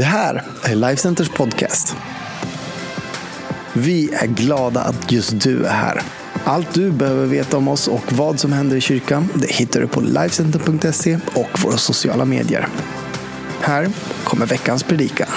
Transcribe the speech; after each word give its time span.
Det 0.00 0.06
här 0.06 0.42
är 0.64 0.74
Lifecenters 0.74 1.28
podcast. 1.28 1.96
Vi 3.72 4.14
är 4.14 4.26
glada 4.26 4.80
att 4.80 5.12
just 5.12 5.40
du 5.40 5.64
är 5.64 5.72
här. 5.72 6.02
Allt 6.44 6.74
du 6.74 6.90
behöver 6.90 7.26
veta 7.26 7.56
om 7.56 7.68
oss 7.68 7.88
och 7.88 8.12
vad 8.12 8.40
som 8.40 8.52
händer 8.52 8.76
i 8.76 8.80
kyrkan 8.80 9.28
det 9.34 9.52
hittar 9.52 9.80
du 9.80 9.88
på 9.88 10.00
Lifecenter.se 10.00 11.18
och 11.34 11.62
våra 11.62 11.76
sociala 11.76 12.24
medier. 12.24 12.68
Här 13.60 13.88
kommer 14.24 14.46
veckans 14.46 14.82
predikan. 14.82 15.28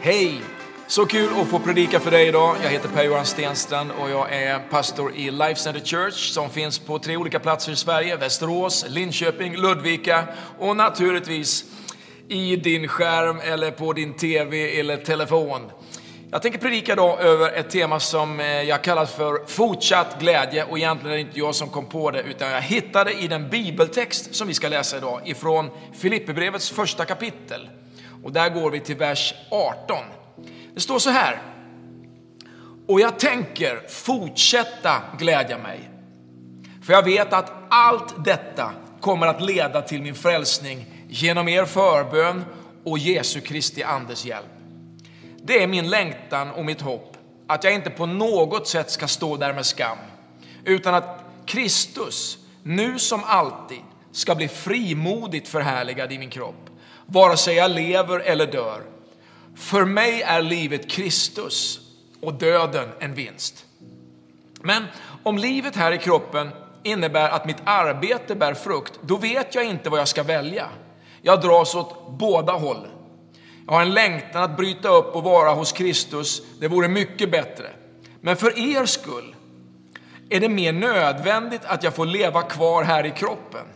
Hej! 0.00 0.40
Så 0.86 1.06
kul 1.06 1.28
att 1.42 1.48
få 1.48 1.58
predika 1.58 2.00
för 2.00 2.10
dig 2.10 2.28
idag. 2.28 2.56
Jag 2.62 2.70
heter 2.70 2.88
Per-Johan 2.88 3.26
Stenstrand 3.26 3.90
och 3.90 4.10
jag 4.10 4.32
är 4.34 4.58
pastor 4.58 5.14
i 5.14 5.30
Life 5.30 5.60
Center 5.60 5.80
Church 5.80 6.32
som 6.32 6.50
finns 6.50 6.78
på 6.78 6.98
tre 6.98 7.16
olika 7.16 7.38
platser 7.38 7.72
i 7.72 7.76
Sverige. 7.76 8.16
Västerås, 8.16 8.84
Linköping, 8.88 9.56
Ludvika 9.56 10.24
och 10.58 10.76
naturligtvis 10.76 11.64
i 12.28 12.56
din 12.56 12.88
skärm 12.88 13.40
eller 13.40 13.70
på 13.70 13.92
din 13.92 14.14
TV 14.14 14.80
eller 14.80 14.96
telefon. 14.96 15.70
Jag 16.30 16.42
tänker 16.42 16.58
predika 16.58 16.92
idag 16.92 17.20
över 17.20 17.52
ett 17.52 17.70
tema 17.70 18.00
som 18.00 18.40
eh, 18.40 18.46
jag 18.46 18.84
kallar 18.84 19.06
för 19.06 19.46
fortsatt 19.46 20.20
glädje 20.20 20.64
och 20.64 20.78
egentligen 20.78 21.12
är 21.12 21.16
det 21.16 21.20
inte 21.20 21.38
jag 21.38 21.54
som 21.54 21.68
kom 21.68 21.86
på 21.86 22.10
det 22.10 22.22
utan 22.22 22.50
jag 22.50 22.62
hittade 22.62 23.12
i 23.12 23.28
den 23.28 23.50
bibeltext 23.50 24.34
som 24.34 24.48
vi 24.48 24.54
ska 24.54 24.68
läsa 24.68 24.96
idag 24.96 25.20
ifrån 25.24 25.70
Filipperbrevets 25.98 26.70
första 26.70 27.04
kapitel. 27.04 27.68
Och 28.24 28.32
där 28.32 28.48
går 28.48 28.70
vi 28.70 28.80
till 28.80 28.96
vers 28.96 29.34
18. 29.50 29.96
Det 30.74 30.80
står 30.80 30.98
så 30.98 31.10
här. 31.10 31.42
Och 32.88 33.00
jag 33.00 33.18
tänker 33.18 33.88
fortsätta 33.88 35.02
glädja 35.18 35.58
mig. 35.58 35.90
För 36.86 36.92
jag 36.92 37.02
vet 37.02 37.32
att 37.32 37.52
allt 37.70 38.24
detta 38.24 38.72
kommer 39.00 39.26
att 39.26 39.42
leda 39.42 39.82
till 39.82 40.02
min 40.02 40.14
frälsning 40.14 40.86
genom 41.08 41.48
er 41.48 41.64
förbön 41.64 42.44
och 42.84 42.98
Jesu 42.98 43.40
Kristi 43.40 43.82
Andes 43.82 44.24
hjälp. 44.24 44.46
Det 45.42 45.62
är 45.62 45.66
min 45.66 45.90
längtan 45.90 46.50
och 46.50 46.64
mitt 46.64 46.80
hopp 46.80 47.16
att 47.46 47.64
jag 47.64 47.74
inte 47.74 47.90
på 47.90 48.06
något 48.06 48.68
sätt 48.68 48.90
ska 48.90 49.08
stå 49.08 49.36
där 49.36 49.52
med 49.52 49.66
skam, 49.66 49.98
utan 50.64 50.94
att 50.94 51.24
Kristus, 51.46 52.38
nu 52.62 52.98
som 52.98 53.24
alltid, 53.24 53.80
ska 54.12 54.34
bli 54.34 54.48
frimodigt 54.48 55.48
förhärligad 55.48 56.12
i 56.12 56.18
min 56.18 56.30
kropp, 56.30 56.70
vare 57.06 57.36
sig 57.36 57.54
jag 57.54 57.70
lever 57.70 58.20
eller 58.20 58.46
dör. 58.46 58.82
För 59.56 59.84
mig 59.84 60.22
är 60.22 60.42
livet 60.42 60.90
Kristus 60.90 61.80
och 62.20 62.34
döden 62.34 62.88
en 63.00 63.14
vinst. 63.14 63.64
Men 64.62 64.84
om 65.22 65.38
livet 65.38 65.76
här 65.76 65.92
i 65.92 65.98
kroppen 65.98 66.50
innebär 66.82 67.30
att 67.30 67.46
mitt 67.46 67.62
arbete 67.64 68.34
bär 68.34 68.54
frukt, 68.54 68.92
då 69.02 69.16
vet 69.16 69.54
jag 69.54 69.64
inte 69.64 69.90
vad 69.90 70.00
jag 70.00 70.08
ska 70.08 70.22
välja. 70.22 70.68
Jag 71.22 71.40
dras 71.40 71.74
åt 71.74 72.10
båda 72.18 72.52
håll. 72.52 72.86
Jag 73.66 73.74
har 73.74 73.82
en 73.82 73.94
längtan 73.94 74.42
att 74.42 74.56
bryta 74.56 74.88
upp 74.88 75.16
och 75.16 75.24
vara 75.24 75.50
hos 75.50 75.72
Kristus. 75.72 76.42
Det 76.60 76.68
vore 76.68 76.88
mycket 76.88 77.30
bättre. 77.30 77.70
Men 78.20 78.36
för 78.36 78.58
er 78.58 78.86
skull 78.86 79.34
är 80.30 80.40
det 80.40 80.48
mer 80.48 80.72
nödvändigt 80.72 81.64
att 81.64 81.82
jag 81.82 81.94
får 81.94 82.06
leva 82.06 82.42
kvar 82.42 82.82
här 82.82 83.06
i 83.06 83.10
kroppen. 83.10 83.66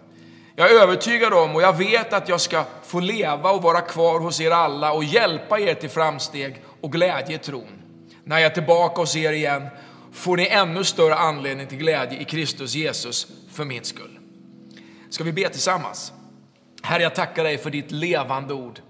Jag 0.57 0.70
är 0.70 0.83
övertygad 0.83 1.33
om 1.33 1.55
och 1.55 1.63
jag 1.63 1.77
vet 1.77 2.13
att 2.13 2.29
jag 2.29 2.41
ska 2.41 2.65
få 2.85 3.01
leva 3.01 3.51
och 3.51 3.63
vara 3.63 3.81
kvar 3.81 4.20
hos 4.20 4.41
er 4.41 4.51
alla 4.51 4.93
och 4.93 5.05
hjälpa 5.05 5.61
er 5.61 5.75
till 5.75 5.91
framsteg 5.91 6.63
och 6.81 6.93
glädje 6.93 7.35
i 7.35 7.39
tron. 7.39 7.83
När 8.25 8.39
jag 8.39 8.51
är 8.51 8.55
tillbaka 8.55 9.01
hos 9.01 9.17
er 9.17 9.33
igen 9.33 9.69
får 10.13 10.37
ni 10.37 10.47
ännu 10.47 10.85
större 10.85 11.15
anledning 11.15 11.67
till 11.67 11.79
glädje 11.79 12.20
i 12.20 12.25
Kristus 12.25 12.75
Jesus 12.75 13.27
för 13.53 13.65
min 13.65 13.85
skull. 13.85 14.19
Ska 15.11 15.25
vi 15.25 15.33
be 15.33 15.48
tillsammans? 15.48 16.13
Herre, 16.83 17.02
jag 17.02 17.14
tackar 17.14 17.44
dig 17.44 17.58
för 17.58 17.70
ditt 17.70 17.91
levande 17.91 18.55
ord. 18.55 18.80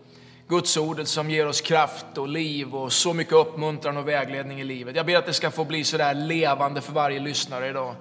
Guds 0.48 0.76
ordet 0.76 1.08
som 1.08 1.30
ger 1.30 1.46
oss 1.46 1.60
kraft 1.60 2.18
och 2.18 2.28
liv 2.28 2.74
och 2.74 2.92
så 2.92 3.14
mycket 3.14 3.32
uppmuntran 3.32 3.96
och 3.96 4.08
vägledning 4.08 4.60
i 4.60 4.64
livet. 4.64 4.96
Jag 4.96 5.06
ber 5.06 5.16
att 5.16 5.26
det 5.26 5.32
ska 5.32 5.50
få 5.50 5.64
bli 5.64 5.84
så 5.84 5.96
där 5.96 6.14
levande 6.14 6.80
för 6.80 6.92
varje 6.92 7.20
lyssnare 7.20 7.68
idag. 7.68 7.94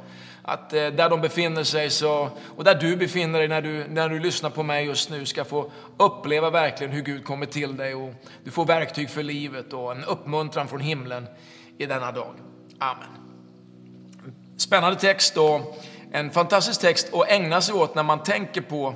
Att 0.44 0.74
eh, 0.74 0.88
där 0.88 1.10
de 1.10 1.22
befinner 1.22 1.64
sig 1.64 1.90
så, 1.90 2.30
och 2.58 2.64
där 2.64 2.76
du 2.76 2.96
befinner 2.96 3.40
dig 3.40 3.48
när 3.48 3.62
du, 3.62 3.88
när 3.88 4.10
du 4.10 4.20
lyssnar 4.20 4.50
på 4.50 4.64
mig 4.64 4.86
just 4.86 5.10
nu 5.10 5.26
ska 5.26 5.46
få 5.46 5.72
uppleva 5.98 6.50
verkligen 6.50 6.94
hur 6.94 7.02
Gud 7.02 7.26
kommer 7.26 7.46
till 7.46 7.78
dig 7.78 7.96
och 7.96 8.14
du 8.44 8.52
får 8.52 8.66
verktyg 8.66 9.10
för 9.10 9.24
livet 9.24 9.74
och 9.74 9.92
en 9.92 10.04
uppmuntran 10.04 10.68
från 10.68 10.80
himlen 10.80 11.28
i 11.78 11.86
denna 11.86 12.12
dag. 12.12 12.34
Amen. 12.80 13.10
Spännande 14.58 15.00
text 15.00 15.38
och 15.38 15.82
en 16.12 16.32
fantastisk 16.32 16.82
text 16.82 17.14
att 17.14 17.30
ägna 17.30 17.62
sig 17.62 17.76
åt 17.76 17.96
när 17.96 18.04
man 18.04 18.24
tänker 18.24 18.62
på 18.62 18.96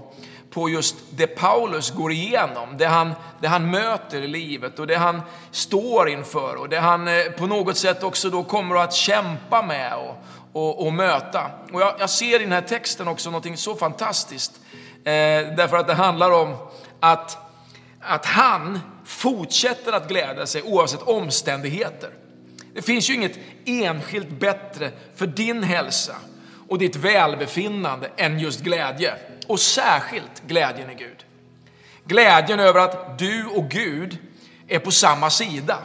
på 0.56 0.70
just 0.70 0.96
det 1.10 1.28
Paulus 1.28 1.92
går 1.92 2.12
igenom, 2.12 2.78
det 2.78 2.86
han, 2.86 3.14
det 3.42 3.48
han 3.48 3.72
möter 3.72 4.22
i 4.22 4.28
livet 4.28 4.80
och 4.80 4.88
det 4.88 4.96
han 4.96 5.22
står 5.52 6.10
inför 6.10 6.56
och 6.56 6.70
det 6.70 6.80
han 6.80 7.08
eh, 7.08 7.24
på 7.38 7.48
något 7.48 7.78
sätt 7.78 8.04
också 8.04 8.30
då 8.30 8.44
kommer 8.44 8.76
att 8.76 8.94
kämpa 8.94 9.62
med 9.62 9.94
och, 9.94 10.16
och, 10.54 10.86
och 10.86 10.94
möta. 10.94 11.52
Och 11.74 11.82
jag, 11.82 11.96
jag, 12.00 12.10
ser 12.10 12.40
i 12.40 12.44
den 12.44 12.52
här 12.52 12.62
texten 12.62 13.08
också 13.08 13.32
något 13.32 13.60
så 13.60 13.76
fantastiskt, 13.76 14.52
eh, 15.04 15.12
därför 15.58 15.78
att 15.78 15.88
det 15.88 15.94
handlar 15.94 16.32
om 16.32 16.56
att, 17.00 17.38
att 18.02 18.26
han 18.26 18.80
fortsätter 19.06 19.94
att 19.94 20.08
glädja 20.08 20.46
sig 20.46 20.62
oavsett 20.62 21.02
omständigheter. 21.02 22.10
Det 22.74 22.82
finns 22.82 23.10
ju 23.10 23.14
inget 23.14 23.40
enskilt 23.66 24.30
bättre 24.30 24.92
för 25.16 25.28
din 25.28 25.64
hälsa 25.64 26.16
och 26.70 26.78
ditt 26.78 26.96
välbefinnande 26.96 28.10
än 28.18 28.40
just 28.40 28.60
glädje 28.60 29.14
och 29.48 29.60
särskilt 29.60 30.48
glädjen 30.48 30.90
i 30.90 30.96
Gud. 30.96 31.26
Glädjen 32.06 32.60
över 32.60 32.80
att 32.80 33.20
du 33.20 33.46
och 33.46 33.70
Gud 33.70 34.18
är 34.68 34.80
på 34.80 34.92
samma 34.92 35.30
sida. 35.30 35.78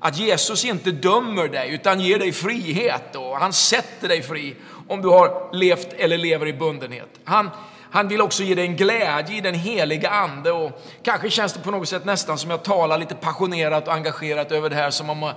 Att 0.00 0.18
Jesus 0.18 0.64
inte 0.64 0.90
dömer 0.90 1.48
dig 1.48 1.70
utan 1.70 2.00
ger 2.00 2.18
dig 2.18 2.32
frihet 2.32 3.16
och 3.16 3.38
han 3.38 3.52
sätter 3.52 4.08
dig 4.08 4.22
fri 4.22 4.56
om 4.88 5.02
du 5.02 5.08
har 5.08 5.48
levt 5.52 5.92
eller 5.92 6.18
lever 6.18 6.46
i 6.46 6.52
bundenhet. 6.52 7.08
Han, 7.24 7.50
han 7.90 8.08
vill 8.08 8.20
också 8.20 8.42
ge 8.42 8.54
dig 8.54 8.66
en 8.66 8.76
glädje 8.76 9.36
i 9.36 9.40
den 9.40 9.54
heliga 9.54 10.10
ande 10.10 10.52
och 10.52 10.84
kanske 11.02 11.30
känns 11.30 11.52
det 11.52 11.60
på 11.60 11.70
något 11.70 11.88
sätt 11.88 12.04
nästan 12.04 12.38
som 12.38 12.50
jag 12.50 12.62
talar 12.62 12.98
lite 12.98 13.14
passionerat 13.14 13.88
och 13.88 13.94
engagerat 13.94 14.52
över 14.52 14.70
det 14.70 14.76
här 14.76 14.90
som 14.90 15.10
om 15.10 15.22
eh, 15.22 15.32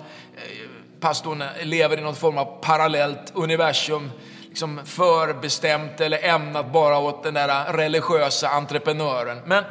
pastorn 1.00 1.44
lever 1.64 1.98
i 1.98 2.02
någon 2.02 2.16
form 2.16 2.38
av 2.38 2.46
parallellt 2.62 3.32
universum 3.34 4.12
liksom 4.60 4.86
förbestämt 4.86 6.02
eller 6.02 6.26
ämnat 6.26 6.72
bara 6.72 6.98
åt 6.98 7.24
den 7.24 7.34
där 7.34 7.74
religiösa 7.74 8.50
entreprenören. 8.50 9.42
Men 9.46 9.64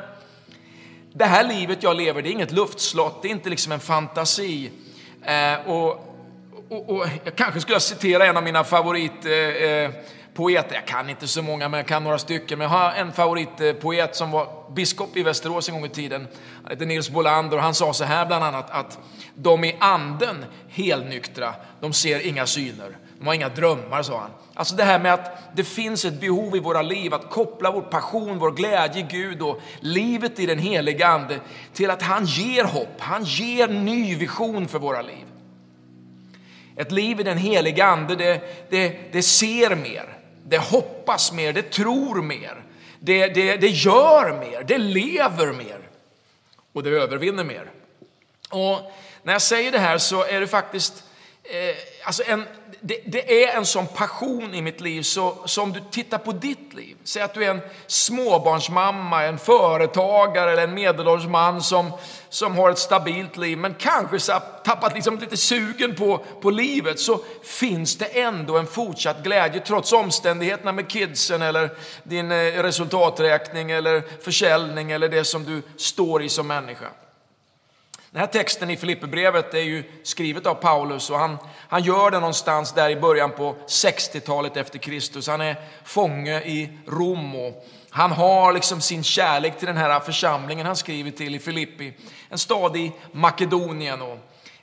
det 1.12 1.25
här 1.25 1.44
livet 1.44 1.82
jag 1.82 1.97
lever, 1.97 2.22
det 2.22 2.28
är 2.28 2.32
inget 2.32 2.53
luftslott, 2.53 3.22
det 3.22 3.28
är 3.28 3.31
inte 3.31 3.50
liksom 3.50 3.72
en 3.72 3.81
fantasi. 3.81 4.71
Eh, 5.22 5.71
och, 5.71 5.91
och, 6.69 6.91
och, 6.91 7.06
jag 7.25 7.37
kanske 7.37 7.60
skulle 7.60 7.81
citera 7.81 8.26
en 8.26 8.37
av 8.37 8.43
mina 8.43 8.65
favoritpoeter, 8.65 10.65
eh, 10.65 10.69
eh 10.69 10.75
jag 10.75 10.87
kan 10.87 11.10
inte 11.10 11.28
så 11.28 11.43
många 11.43 11.69
men 11.69 11.78
jag 11.78 11.87
kan 11.87 12.05
några 12.05 12.19
stycken, 12.19 12.59
men 12.59 12.70
jag 12.70 12.78
har 12.78 12.93
en 12.93 13.12
favoritpoet 13.12 14.10
eh, 14.10 14.12
som 14.12 14.31
var 14.31 14.72
biskop 14.75 15.16
i 15.16 15.22
Västerås 15.22 15.69
en 15.69 15.75
gång 15.75 15.87
i 15.87 15.88
tiden. 15.88 16.28
Han 16.62 16.72
heter 16.72 16.87
Nils 16.87 17.10
Bolander 17.10 17.56
och 17.56 17.62
han 17.62 17.75
sa 17.75 17.93
så 17.93 18.05
här 18.05 18.26
bland 18.26 18.44
annat 18.44 18.70
att 18.70 18.99
de 19.34 19.65
i 19.65 19.76
anden 19.81 20.44
helnyktra, 20.69 21.55
de 21.81 21.93
ser 21.93 22.26
inga 22.26 22.47
syner. 22.47 22.97
De 23.18 23.26
har 23.26 23.34
inga 23.34 23.48
drömmar, 23.48 24.02
sa 24.02 24.20
han. 24.20 24.30
Alltså 24.54 24.76
det 24.76 24.84
här 24.84 24.98
med 24.98 25.14
att 25.14 25.56
det 25.56 25.64
finns 25.64 26.04
ett 26.04 26.20
behov 26.20 26.56
i 26.56 26.60
våra 26.60 26.82
liv 26.82 27.14
att 27.14 27.30
koppla 27.30 27.70
vår 27.70 27.82
passion, 27.82 28.38
vår 28.38 28.50
glädje, 28.50 29.00
i 29.00 29.06
Gud 29.10 29.42
och 29.42 29.60
livet 29.80 30.38
i 30.38 30.46
den 30.46 30.58
heliga 30.58 31.06
Ande 31.06 31.40
till 31.72 31.90
att 31.90 32.02
han 32.02 32.24
ger 32.24 32.64
hopp, 32.64 33.00
han 33.00 33.24
ger 33.24 33.68
ny 33.68 34.16
vision 34.16 34.68
för 34.68 34.78
våra 34.78 35.02
liv. 35.02 35.24
Ett 36.76 36.92
liv 36.92 37.20
i 37.20 37.22
den 37.22 37.38
heliga 37.38 37.86
Ande, 37.86 38.16
det, 38.16 38.40
det, 38.70 39.12
det 39.12 39.22
ser 39.22 39.76
mer, 39.76 40.18
det 40.44 40.58
hoppas 40.58 41.32
mer, 41.32 41.52
det 41.52 41.70
tror 41.70 42.22
mer, 42.22 42.62
det, 43.00 43.26
det, 43.26 43.56
det 43.56 43.68
gör 43.68 44.38
mer, 44.40 44.64
det 44.66 44.78
lever 44.78 45.52
mer 45.52 45.78
och 46.72 46.82
det 46.82 46.90
övervinner 46.90 47.44
mer. 47.44 47.70
Och 48.50 48.93
när 49.22 49.32
jag 49.32 49.43
säger 49.43 49.72
det 49.72 49.78
här 49.78 49.98
så 49.98 50.25
är 50.25 50.40
det 50.40 50.46
faktiskt 50.46 51.04
eh, 51.50 51.76
alltså 52.04 52.22
en, 52.26 52.44
det, 52.80 53.00
det, 53.06 53.44
är 53.44 53.56
en 53.56 53.66
sån 53.66 53.86
passion 53.86 54.54
i 54.54 54.62
mitt 54.62 54.80
liv, 54.80 55.02
så, 55.02 55.34
så 55.44 55.62
om 55.62 55.72
du 55.72 55.80
tittar 55.90 56.18
på 56.18 56.32
ditt 56.32 56.74
liv, 56.74 56.96
säg 57.04 57.22
att 57.22 57.34
du 57.34 57.44
är 57.44 57.50
en 57.50 57.60
småbarnsmamma, 57.86 59.24
en 59.24 59.38
företagare 59.38 60.52
eller 60.52 60.64
en 60.64 60.74
medelålders 60.74 61.28
man 61.28 61.62
som, 61.62 61.92
som 62.28 62.56
har 62.56 62.70
ett 62.70 62.78
stabilt 62.78 63.36
liv, 63.36 63.58
men 63.58 63.74
kanske 63.74 64.20
så 64.20 64.32
tappat 64.64 64.94
liksom 64.94 65.18
lite 65.18 65.36
sugen 65.36 65.94
på, 65.94 66.18
på 66.18 66.50
livet, 66.50 67.00
så 67.00 67.20
finns 67.42 67.96
det 67.96 68.06
ändå 68.06 68.58
en 68.58 68.66
fortsatt 68.66 69.22
glädje 69.22 69.60
trots 69.60 69.92
omständigheterna 69.92 70.72
med 70.72 70.90
kidsen 70.90 71.42
eller 71.42 71.70
din 72.02 72.32
eh, 72.32 72.62
resultaträkning 72.62 73.70
eller 73.70 74.02
försäljning 74.22 74.90
eller 74.90 75.08
det 75.08 75.24
som 75.24 75.44
du 75.44 75.62
står 75.76 76.22
i 76.22 76.28
som 76.28 76.46
människa. 76.46 76.86
Den 78.19 78.26
här 78.26 78.32
texten 78.32 78.70
i 78.70 78.76
Filipperbrevet 78.76 79.55
är 79.55 79.62
ju 79.62 79.85
skrivet 80.03 80.47
av 80.47 80.55
Paulus 80.55 81.11
och 81.11 81.19
han, 81.19 81.38
han 81.69 81.82
gör 81.82 82.11
det 82.11 82.20
någonstans 82.20 82.73
där 82.73 82.91
i 82.91 82.97
början 82.97 83.31
på 83.31 83.56
60-talet 83.67 84.56
efter 84.56 84.79
Kristus. 84.79 85.29
Han 85.29 85.41
är 85.41 85.56
fånge 85.85 86.41
i 86.41 86.79
Rom 86.87 87.35
och 87.37 87.67
Han 87.91 88.12
har 88.12 88.53
liksom 88.53 88.81
sin 88.81 89.05
kärlek 89.05 89.59
till 89.59 89.67
den 89.67 89.76
här 89.76 90.00
församlingen 90.00 90.67
han 90.67 90.76
skriver 90.76 91.11
till 91.11 91.35
i 91.35 91.38
Filippi. 91.38 91.93
En 92.29 92.38
stad 92.38 92.76
i 92.76 92.93
Makedonien. 93.12 94.03
Och 94.03 94.19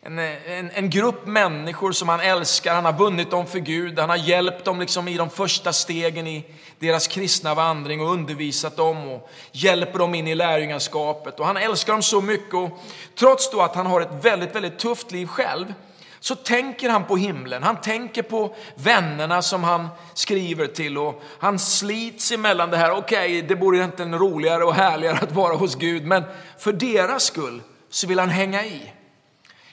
en, 0.06 0.20
en, 0.20 0.72
en, 0.74 0.90
grupp 0.90 1.26
människor 1.26 1.92
som 1.92 2.10
han 2.10 2.20
älskar. 2.20 2.76
Han 2.76 2.86
har 2.86 2.94
vunnit 2.94 3.32
dem 3.32 3.48
för 3.48 3.60
Gud. 3.60 4.00
Han 4.00 4.10
har 4.10 4.18
hjälpt 4.18 4.66
dem 4.66 4.80
liksom 4.80 5.08
i 5.08 5.18
de 5.18 5.30
första 5.30 5.74
stegen 5.74 6.28
i 6.28 6.46
deras 6.80 7.08
kristna 7.08 7.54
vandring 7.54 8.02
och 8.02 8.12
undervisat 8.12 8.78
dem 8.78 9.10
och 9.10 9.30
hjälper 9.52 10.00
dem 10.00 10.16
in 10.16 10.28
i 10.28 10.36
lärjungaskapet. 10.36 11.40
Och 11.40 11.46
han 11.46 11.58
älskar 11.58 11.94
dem 11.94 12.02
så 12.02 12.22
mycket. 12.22 12.54
Och 12.54 12.80
trots 13.16 13.52
då 13.52 13.62
att 13.62 13.76
han 13.76 13.86
har 13.86 14.02
ett 14.02 14.26
väldigt, 14.26 14.56
väldigt 14.56 14.80
tufft 14.80 15.12
liv 15.12 15.26
själv 15.26 15.74
så 16.20 16.36
tänker 16.36 16.90
han 16.90 17.04
på 17.04 17.18
himlen. 17.18 17.64
Han 17.64 17.82
tänker 17.82 18.22
på 18.22 18.56
vännerna 18.76 19.42
som 19.42 19.64
han 19.64 19.88
skriver 20.14 20.68
till 20.68 20.98
och 20.98 21.24
han 21.40 21.60
slits 21.60 22.32
emellan 22.32 22.70
det 22.70 22.78
här. 22.78 22.92
Okej, 22.92 23.38
okay, 23.38 23.42
det 23.42 23.56
vore 23.56 23.78
egentligen 23.78 24.20
roligare 24.20 24.64
och 24.64 24.74
härligare 24.74 25.18
att 25.18 25.32
vara 25.32 25.56
hos 25.56 25.76
Gud, 25.76 26.06
men 26.06 26.24
för 26.60 26.74
deras 26.74 27.24
skull 27.24 27.62
så 27.90 28.08
vill 28.08 28.20
han 28.20 28.30
hänga 28.30 28.66
i. 28.66 28.92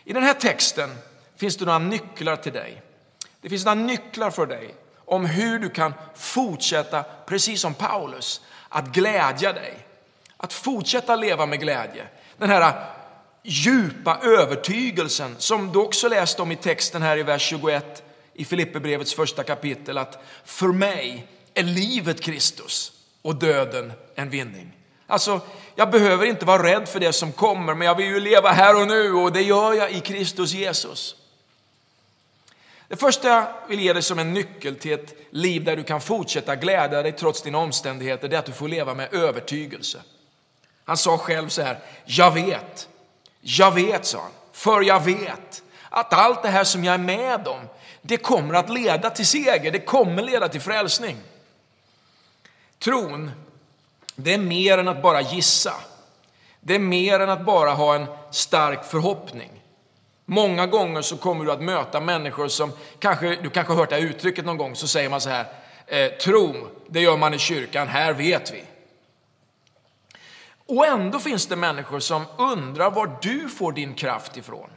I 0.05 0.13
den 0.13 0.23
här 0.23 0.35
texten 0.35 0.91
finns 1.37 1.57
det 1.57 1.65
några 1.65 1.79
nycklar 1.79 2.37
till 2.37 2.53
dig. 2.53 2.83
Det 3.41 3.49
finns 3.49 3.65
några 3.65 3.75
nycklar 3.75 4.31
för 4.31 4.47
dig 4.47 4.75
om 4.97 5.27
hur 5.27 5.59
du 5.59 5.71
kan 5.71 5.93
fortsätta, 6.15 7.03
precis 7.27 7.61
som 7.61 7.75
Paulus, 7.75 8.41
att 8.69 8.89
glädja 8.89 9.53
dig. 9.53 9.87
Att 10.37 10.53
fortsätta 10.53 11.17
leva 11.17 11.47
med 11.47 11.61
glädje. 11.61 12.07
Den 12.39 12.51
här 12.51 12.85
djupa 13.43 14.19
övertygelsen 14.23 15.35
som 15.39 15.73
du 15.73 15.79
också 15.79 16.09
läste 16.09 16.43
om 16.43 16.53
i 16.53 16.57
texten 16.57 17.03
här 17.03 17.19
i 17.19 17.23
vers 17.23 17.43
21 17.43 18.03
i 18.35 18.45
Filipperbrevets 18.45 19.15
första 19.15 19.43
kapitel 19.43 19.99
att 19.99 20.25
för 20.45 20.69
mig 20.69 21.27
är 21.55 21.63
livet 21.63 22.21
Kristus 22.21 22.93
och 23.23 23.35
döden 23.35 23.93
en 24.15 24.31
vinning. 24.31 24.73
Alltså, 25.07 25.41
jag 25.75 25.91
behöver 25.91 26.27
inte 26.27 26.47
vara 26.47 26.63
rädd 26.63 26.89
för 26.89 27.01
det 27.01 27.13
som 27.13 27.33
kommer, 27.33 27.75
men 27.75 27.87
jag 27.87 27.95
vill 27.95 28.07
ju 28.07 28.21
leva 28.21 28.51
här 28.51 28.81
och 28.81 28.89
nu 28.89 29.13
och 29.13 29.33
det 29.33 29.43
gör 29.43 29.73
jag 29.73 29.93
i 29.93 30.01
Kristus 30.01 30.53
Jesus. 30.53 31.17
Det 32.89 32.97
första 32.97 33.29
jag 33.29 33.47
vill 33.69 33.81
ge 33.81 33.93
dig 33.93 34.03
som 34.03 34.19
en 34.19 34.33
nyckel 34.33 34.77
till 34.77 34.93
ett 34.93 35.15
liv 35.31 35.65
där 35.65 35.77
du 35.77 35.83
kan 35.83 36.01
fortsätta 36.01 36.57
glädja 36.57 37.03
dig 37.03 37.13
trots 37.13 37.43
dina 37.43 37.59
omständigheter, 37.59 38.29
det 38.29 38.37
är 38.37 38.39
att 38.39 38.47
du 38.47 38.53
får 38.53 38.69
leva 38.69 38.95
med 38.95 39.15
övertygelse. 39.15 40.03
Han 40.85 40.97
sa 40.97 41.19
själv 41.19 41.49
så 41.49 41.63
här, 41.63 41.79
jag 42.05 42.31
vet, 42.31 42.89
jag 43.41 43.73
vet, 43.73 44.07
sa 44.07 44.21
han, 44.21 44.31
för 44.53 44.83
jag 44.83 45.01
vet 45.01 45.63
att 45.91 46.13
allt 46.13 46.43
det 46.43 46.49
här 46.49 46.65
som 46.65 46.85
jag 46.85 46.95
är 46.95 46.99
med 46.99 47.49
om, 47.49 47.61
det 48.03 48.17
kommer 48.17 48.55
att 48.55 48.71
leda 48.71 49.11
till 49.11 49.27
seger, 49.27 49.71
det 49.71 49.81
kommer 49.81 50.23
leda 50.23 50.49
till 50.49 50.61
frälsning. 50.61 51.17
Tron 52.79 53.31
det 54.15 54.35
är 54.35 54.39
mer 54.39 54.79
än 54.79 54.89
att 54.89 55.03
bara 55.03 55.21
gissa. 55.21 55.75
Det 56.61 56.75
är 56.75 56.79
mer 56.79 57.21
än 57.21 57.31
att 57.31 57.45
bara 57.45 57.71
ha 57.71 57.95
en 57.95 58.07
stark 58.31 58.85
förhoppning. 58.85 59.51
Många 60.25 60.67
gånger 60.67 61.03
så 61.03 61.17
kommer 61.17 61.45
du 61.45 61.53
att 61.53 61.63
möta 61.63 62.01
människor 62.01 62.49
som, 62.49 62.73
kanske, 62.99 63.37
du 63.43 63.51
kanske 63.51 63.73
har 63.73 63.81
hört 63.81 63.91
det 63.91 63.97
här 63.97 64.03
uttrycket 64.03 64.45
någon 64.45 64.57
gång, 64.57 64.77
så 64.77 64.89
säger 64.89 65.09
man 65.09 65.21
så 65.21 65.29
här, 65.29 65.47
eh, 65.87 66.13
tro, 66.13 66.55
det 66.89 67.01
gör 67.01 67.17
man 67.17 67.35
i 67.35 67.39
kyrkan, 67.39 67.89
här 67.89 68.13
vet 68.13 68.53
vi. 68.53 68.65
Och 70.67 70.87
ändå 70.87 71.19
finns 71.19 71.47
det 71.47 71.57
människor 71.57 72.01
som 72.01 72.25
undrar 72.39 72.91
var 72.91 73.19
du 73.23 73.49
får 73.49 73.73
din 73.73 73.95
kraft 73.95 74.37
ifrån. 74.37 74.71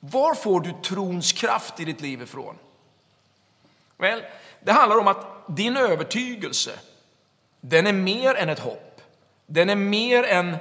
Var 0.00 0.34
får 0.34 0.60
du 0.60 0.72
trons 0.84 1.32
kraft 1.32 1.80
i 1.80 1.84
ditt 1.84 2.00
liv 2.00 2.22
ifrån? 2.22 2.56
Väl, 3.96 4.22
det 4.60 4.72
handlar 4.72 4.98
om 4.98 5.08
att 5.08 5.46
din 5.56 5.76
övertygelse, 5.76 6.70
den 7.66 7.86
är 7.86 7.92
mer 7.92 8.34
än 8.34 8.48
ett 8.48 8.58
hopp. 8.58 9.00
Den 9.46 9.70
är 9.70 9.76
mer 9.76 10.22
än 10.22 10.56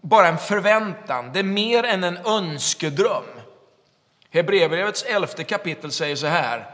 bara 0.00 0.28
en 0.28 0.38
förväntan. 0.38 1.32
Det 1.32 1.38
är 1.38 1.42
mer 1.42 1.84
än 1.84 2.04
en 2.04 2.18
önskedröm. 2.26 3.24
Hebreerbrevets 4.30 5.02
elfte 5.02 5.44
kapitel 5.44 5.92
säger 5.92 6.16
så 6.16 6.26
här. 6.26 6.70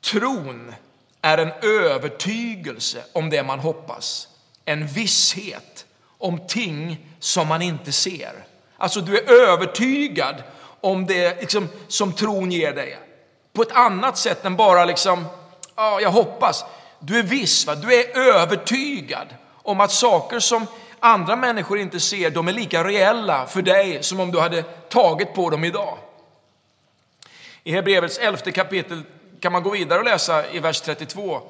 Tron 0.00 0.74
är 1.22 1.38
en 1.38 1.52
övertygelse 1.62 3.04
om 3.12 3.30
det 3.30 3.42
man 3.42 3.58
hoppas. 3.58 4.28
En 4.64 4.86
visshet 4.86 5.86
om 6.18 6.46
ting 6.46 7.06
som 7.18 7.48
man 7.48 7.62
inte 7.62 7.92
ser. 7.92 8.32
Alltså 8.76 9.00
du 9.00 9.18
är 9.18 9.32
övertygad 9.32 10.42
om 10.80 11.06
det 11.06 11.40
liksom, 11.40 11.68
som 11.88 12.12
tron 12.12 12.52
ger 12.52 12.72
dig. 12.72 12.98
På 13.52 13.62
ett 13.62 13.72
annat 13.72 14.18
sätt 14.18 14.44
än 14.44 14.56
bara 14.56 14.84
liksom, 14.84 15.24
ja, 15.76 16.00
jag 16.00 16.10
hoppas. 16.10 16.64
Du 17.00 17.18
är 17.18 17.22
viss, 17.22 17.66
va? 17.66 17.74
du 17.74 17.94
är 17.94 18.18
övertygad 18.18 19.26
om 19.62 19.80
att 19.80 19.92
saker 19.92 20.40
som 20.40 20.66
andra 21.00 21.36
människor 21.36 21.78
inte 21.78 22.00
ser, 22.00 22.30
de 22.30 22.48
är 22.48 22.52
lika 22.52 22.84
reella 22.84 23.46
för 23.46 23.62
dig 23.62 24.02
som 24.02 24.20
om 24.20 24.30
du 24.30 24.40
hade 24.40 24.62
tagit 24.62 25.34
på 25.34 25.50
dem 25.50 25.64
idag. 25.64 25.98
I 27.64 27.72
Hebreerbrevets 27.72 28.18
elfte 28.18 28.52
kapitel 28.52 29.02
kan 29.40 29.52
man 29.52 29.62
gå 29.62 29.70
vidare 29.70 29.98
och 29.98 30.04
läsa 30.04 30.50
i 30.50 30.58
vers 30.58 30.80
32. 30.80 31.40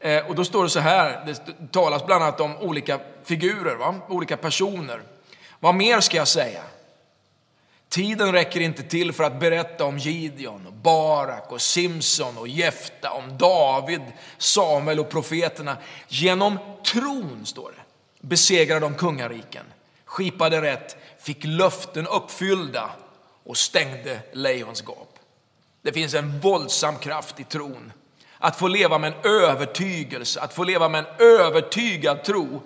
Eh, 0.00 0.26
och 0.26 0.34
då 0.34 0.44
står 0.44 0.62
det 0.62 0.70
så 0.70 0.80
här, 0.80 1.22
det 1.26 1.72
talas 1.72 2.06
bland 2.06 2.22
annat 2.24 2.40
om 2.40 2.56
olika 2.56 3.00
figurer, 3.24 3.74
va? 3.74 3.94
olika 4.08 4.36
personer. 4.36 5.02
Vad 5.60 5.74
mer 5.74 6.00
ska 6.00 6.16
jag 6.16 6.28
säga? 6.28 6.60
Tiden 7.94 8.32
räcker 8.32 8.60
inte 8.60 8.82
till 8.82 9.12
för 9.12 9.24
att 9.24 9.40
berätta 9.40 9.84
om 9.84 9.98
Gideon, 9.98 10.66
och 10.66 10.72
Barak, 10.72 11.52
och 11.52 11.60
Simson 11.60 12.38
och 12.38 12.48
Jefta, 12.48 13.10
om 13.10 13.38
David, 13.38 14.00
Samuel 14.38 15.00
och 15.00 15.10
profeterna. 15.10 15.76
Genom 16.08 16.58
tron, 16.86 17.46
står 17.46 17.70
det, 17.76 17.82
besegrade 18.26 18.80
de 18.80 18.94
kungariken, 18.94 19.64
skipade 20.04 20.62
rätt, 20.62 20.96
fick 21.20 21.44
löften 21.44 22.06
uppfyllda 22.06 22.90
och 23.44 23.56
stängde 23.56 24.18
lejons 24.32 24.82
gap. 24.82 25.18
Det 25.82 25.92
finns 25.92 26.14
en 26.14 26.40
våldsam 26.40 26.96
kraft 26.96 27.40
i 27.40 27.44
tron. 27.44 27.92
Att 28.38 28.56
få 28.56 28.68
leva 28.68 28.98
med 28.98 29.12
en 29.12 29.30
övertygelse, 29.30 30.40
att 30.40 30.54
få 30.54 30.64
leva 30.64 30.88
med 30.88 30.98
en 30.98 31.26
övertygad 31.26 32.24
tro. 32.24 32.62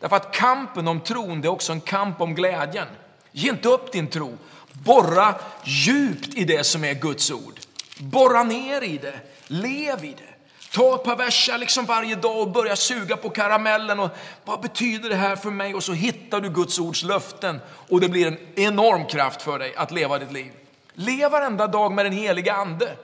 Därför 0.00 0.16
att 0.16 0.34
kampen 0.34 0.88
om 0.88 1.00
tron, 1.00 1.40
det 1.40 1.48
är 1.48 1.52
också 1.52 1.72
en 1.72 1.80
kamp 1.80 2.20
om 2.20 2.34
glädjen. 2.34 2.88
Ge 3.32 3.50
inte 3.50 3.68
upp 3.68 3.92
din 3.92 4.06
tro. 4.06 4.38
Borra 4.72 5.34
djupt 5.64 6.34
i 6.34 6.44
det 6.44 6.64
som 6.64 6.84
är 6.84 6.94
Guds 6.94 7.30
ord. 7.30 7.60
Borra 7.98 8.42
ner 8.42 8.82
i 8.82 8.98
det. 8.98 9.20
Lev 9.46 10.04
i 10.04 10.14
det. 10.18 10.32
Ta 10.72 10.94
ett 10.94 11.04
par 11.04 11.16
verser 11.16 11.58
liksom 11.58 11.86
varje 11.86 12.16
dag 12.16 12.40
och 12.40 12.50
börja 12.50 12.76
suga 12.76 13.16
på 13.16 13.30
karamellen. 13.30 14.00
Och 14.00 14.10
vad 14.44 14.60
betyder 14.60 15.08
det 15.08 15.16
här 15.16 15.36
för 15.36 15.50
mig? 15.50 15.74
Och 15.74 15.84
så 15.84 15.92
hittar 15.92 16.40
du 16.40 16.50
Guds 16.50 16.78
ords 16.78 17.02
löften 17.02 17.60
och 17.88 18.00
det 18.00 18.08
blir 18.08 18.26
en 18.26 18.38
enorm 18.54 19.06
kraft 19.06 19.42
för 19.42 19.58
dig 19.58 19.74
att 19.76 19.90
leva 19.90 20.18
ditt 20.18 20.32
liv. 20.32 20.52
Lev 20.94 21.30
varenda 21.30 21.66
dag 21.66 21.92
med 21.92 22.06
den 22.06 22.12
heliga 22.12 22.54
ande. 22.54 22.96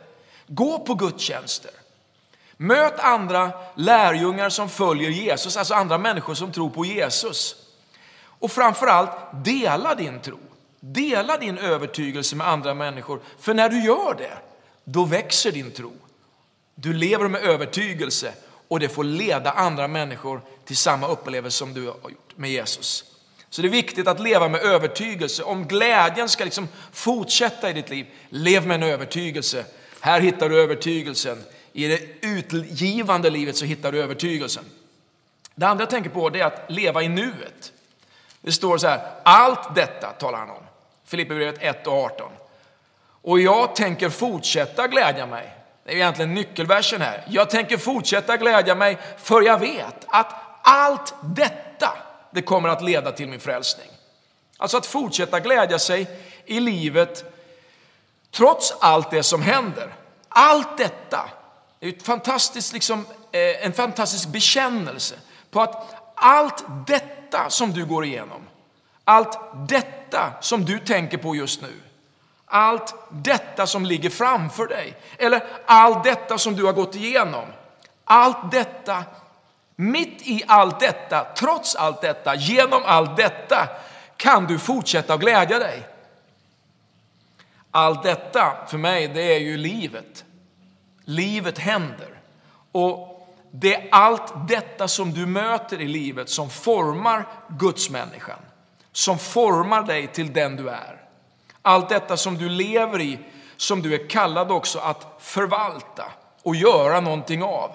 Gå 0.46 0.78
på 0.78 0.94
gudstjänster. 0.94 1.70
Möt 2.56 3.00
andra 3.00 3.50
lärjungar 3.74 4.48
som 4.48 4.68
följer 4.68 5.10
Jesus, 5.10 5.56
alltså 5.56 5.74
andra 5.74 5.98
människor 5.98 6.34
som 6.34 6.52
tror 6.52 6.70
på 6.70 6.84
Jesus. 6.84 7.56
Och 8.24 8.52
framförallt, 8.52 9.10
dela 9.44 9.94
din 9.94 10.20
tro. 10.20 10.38
Dela 10.80 11.38
din 11.38 11.58
övertygelse 11.58 12.36
med 12.36 12.48
andra 12.48 12.74
människor, 12.74 13.20
för 13.38 13.54
när 13.54 13.68
du 13.68 13.84
gör 13.84 14.14
det, 14.18 14.38
då 14.84 15.04
växer 15.04 15.52
din 15.52 15.70
tro. 15.70 15.92
Du 16.74 16.92
lever 16.92 17.28
med 17.28 17.42
övertygelse 17.42 18.32
och 18.68 18.80
det 18.80 18.88
får 18.88 19.04
leda 19.04 19.50
andra 19.50 19.88
människor 19.88 20.40
till 20.64 20.76
samma 20.76 21.08
upplevelse 21.08 21.58
som 21.58 21.74
du 21.74 21.86
har 21.86 22.10
gjort 22.10 22.36
med 22.36 22.50
Jesus. 22.50 23.04
Så 23.50 23.62
det 23.62 23.68
är 23.68 23.72
viktigt 23.72 24.08
att 24.08 24.20
leva 24.20 24.48
med 24.48 24.60
övertygelse. 24.60 25.42
Om 25.42 25.66
glädjen 25.66 26.28
ska 26.28 26.44
liksom 26.44 26.68
fortsätta 26.92 27.70
i 27.70 27.72
ditt 27.72 27.90
liv, 27.90 28.06
lev 28.28 28.66
med 28.66 28.74
en 28.74 28.82
övertygelse. 28.82 29.64
Här 30.00 30.20
hittar 30.20 30.48
du 30.48 30.60
övertygelsen. 30.60 31.44
I 31.72 31.88
det 31.88 32.00
utgivande 32.20 33.30
livet 33.30 33.56
så 33.56 33.64
hittar 33.64 33.92
du 33.92 34.02
övertygelsen. 34.02 34.64
Det 35.54 35.66
andra 35.66 35.82
jag 35.82 35.90
tänker 35.90 36.10
på 36.10 36.28
är 36.28 36.44
att 36.44 36.70
leva 36.70 37.02
i 37.02 37.08
nuet. 37.08 37.72
Det 38.40 38.52
står 38.52 38.78
så 38.78 38.86
här, 38.86 39.00
allt 39.24 39.74
detta 39.74 40.08
talar 40.08 40.38
han 40.38 40.50
om. 40.50 40.67
Filipperbrevet 41.08 41.56
1 41.60 41.86
och 41.86 41.92
18. 41.92 42.30
Och 43.22 43.40
jag 43.40 43.76
tänker 43.76 44.10
fortsätta 44.10 44.88
glädja 44.88 45.26
mig. 45.26 45.54
Det 45.84 45.90
är 45.90 45.96
egentligen 45.96 46.34
nyckelversen 46.34 47.00
här. 47.00 47.24
Jag 47.28 47.50
tänker 47.50 47.76
fortsätta 47.76 48.36
glädja 48.36 48.74
mig 48.74 48.98
för 49.18 49.42
jag 49.42 49.58
vet 49.58 50.06
att 50.06 50.34
allt 50.62 51.14
detta, 51.22 51.98
det 52.30 52.42
kommer 52.42 52.68
att 52.68 52.82
leda 52.82 53.12
till 53.12 53.28
min 53.28 53.40
frälsning. 53.40 53.86
Alltså 54.56 54.76
att 54.76 54.86
fortsätta 54.86 55.40
glädja 55.40 55.78
sig 55.78 56.06
i 56.44 56.60
livet 56.60 57.24
trots 58.30 58.74
allt 58.80 59.10
det 59.10 59.22
som 59.22 59.42
händer. 59.42 59.94
Allt 60.28 60.78
detta 60.78 61.30
är 61.80 61.88
ett 61.88 62.02
fantastiskt, 62.02 62.72
liksom, 62.72 63.06
eh, 63.32 63.66
en 63.66 63.72
fantastisk 63.72 64.28
bekännelse 64.28 65.14
på 65.50 65.60
att 65.60 65.94
allt 66.14 66.64
detta 66.86 67.50
som 67.50 67.72
du 67.72 67.84
går 67.84 68.04
igenom, 68.04 68.48
allt 69.04 69.38
detta 69.68 69.97
som 70.40 70.64
du 70.64 70.78
tänker 70.78 71.18
på 71.18 71.36
just 71.36 71.62
nu, 71.62 71.72
allt 72.44 72.94
detta 73.10 73.66
som 73.66 73.84
ligger 73.84 74.10
framför 74.10 74.66
dig, 74.66 74.96
eller 75.18 75.42
allt 75.66 76.04
detta 76.04 76.38
som 76.38 76.56
du 76.56 76.64
har 76.64 76.72
gått 76.72 76.94
igenom, 76.94 77.44
allt 78.04 78.50
detta 78.50 79.04
Mitt 79.80 80.22
i 80.22 80.42
allt 80.46 80.80
detta, 80.80 81.26
trots 81.36 81.74
allt 81.74 82.00
detta, 82.00 82.34
genom 82.34 82.82
allt 82.84 83.16
detta 83.16 83.68
kan 84.16 84.46
du 84.46 84.58
fortsätta 84.58 85.14
att 85.14 85.20
glädja 85.20 85.58
dig. 85.58 85.86
Allt 87.70 88.02
detta 88.02 88.56
för 88.68 88.78
mig, 88.78 89.08
det 89.08 89.34
är 89.34 89.38
ju 89.38 89.56
livet. 89.56 90.24
Livet 91.04 91.58
händer. 91.58 92.20
Och 92.72 93.28
det 93.50 93.74
är 93.74 93.88
allt 93.90 94.48
detta 94.48 94.88
som 94.88 95.12
du 95.12 95.26
möter 95.26 95.80
i 95.80 95.88
livet 95.88 96.30
som 96.30 96.50
formar 96.50 97.26
Gudsmänniskan. 97.48 98.38
Som 98.98 99.18
formar 99.18 99.82
dig 99.82 100.06
till 100.06 100.32
den 100.32 100.56
du 100.56 100.68
är. 100.68 101.00
Allt 101.62 101.88
detta 101.88 102.16
som 102.16 102.38
du 102.38 102.48
lever 102.48 103.00
i, 103.00 103.18
som 103.56 103.82
du 103.82 103.94
är 103.94 104.08
kallad 104.08 104.52
också 104.52 104.78
att 104.78 105.16
förvalta 105.18 106.04
och 106.42 106.56
göra 106.56 107.00
någonting 107.00 107.42
av. 107.42 107.70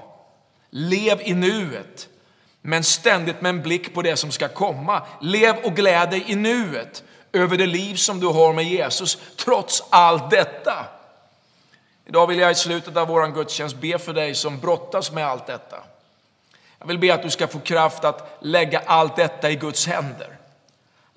Lev 0.70 1.22
i 1.22 1.34
nuet, 1.34 2.08
men 2.62 2.84
ständigt 2.84 3.42
med 3.42 3.50
en 3.50 3.62
blick 3.62 3.94
på 3.94 4.02
det 4.02 4.18
som 4.18 4.32
ska 4.32 4.48
komma. 4.48 5.02
Lev 5.22 5.56
och 5.64 5.76
gläd 5.76 6.10
dig 6.10 6.24
i 6.28 6.36
nuet 6.36 7.04
över 7.34 7.58
det 7.58 7.68
liv 7.68 7.96
som 7.96 8.20
du 8.20 8.28
har 8.28 8.54
med 8.54 8.66
Jesus, 8.66 9.18
trots 9.38 9.84
allt 9.90 10.30
detta. 10.30 10.86
Idag 12.06 12.28
vill 12.28 12.40
jag 12.40 12.52
i 12.52 12.56
slutet 12.56 12.98
av 12.98 13.08
vår 13.08 13.28
gudstjänst 13.28 13.76
be 13.76 14.00
för 14.00 14.14
dig 14.14 14.36
som 14.36 14.60
brottas 14.60 15.12
med 15.12 15.28
allt 15.28 15.48
detta. 15.48 15.78
Jag 16.80 16.88
vill 16.88 17.00
be 17.00 17.14
att 17.14 17.24
du 17.24 17.30
ska 17.30 17.48
få 17.48 17.60
kraft 17.60 18.06
att 18.06 18.38
lägga 18.42 18.82
allt 18.86 19.16
detta 19.16 19.52
i 19.52 19.56
Guds 19.56 19.88
händer. 19.88 20.38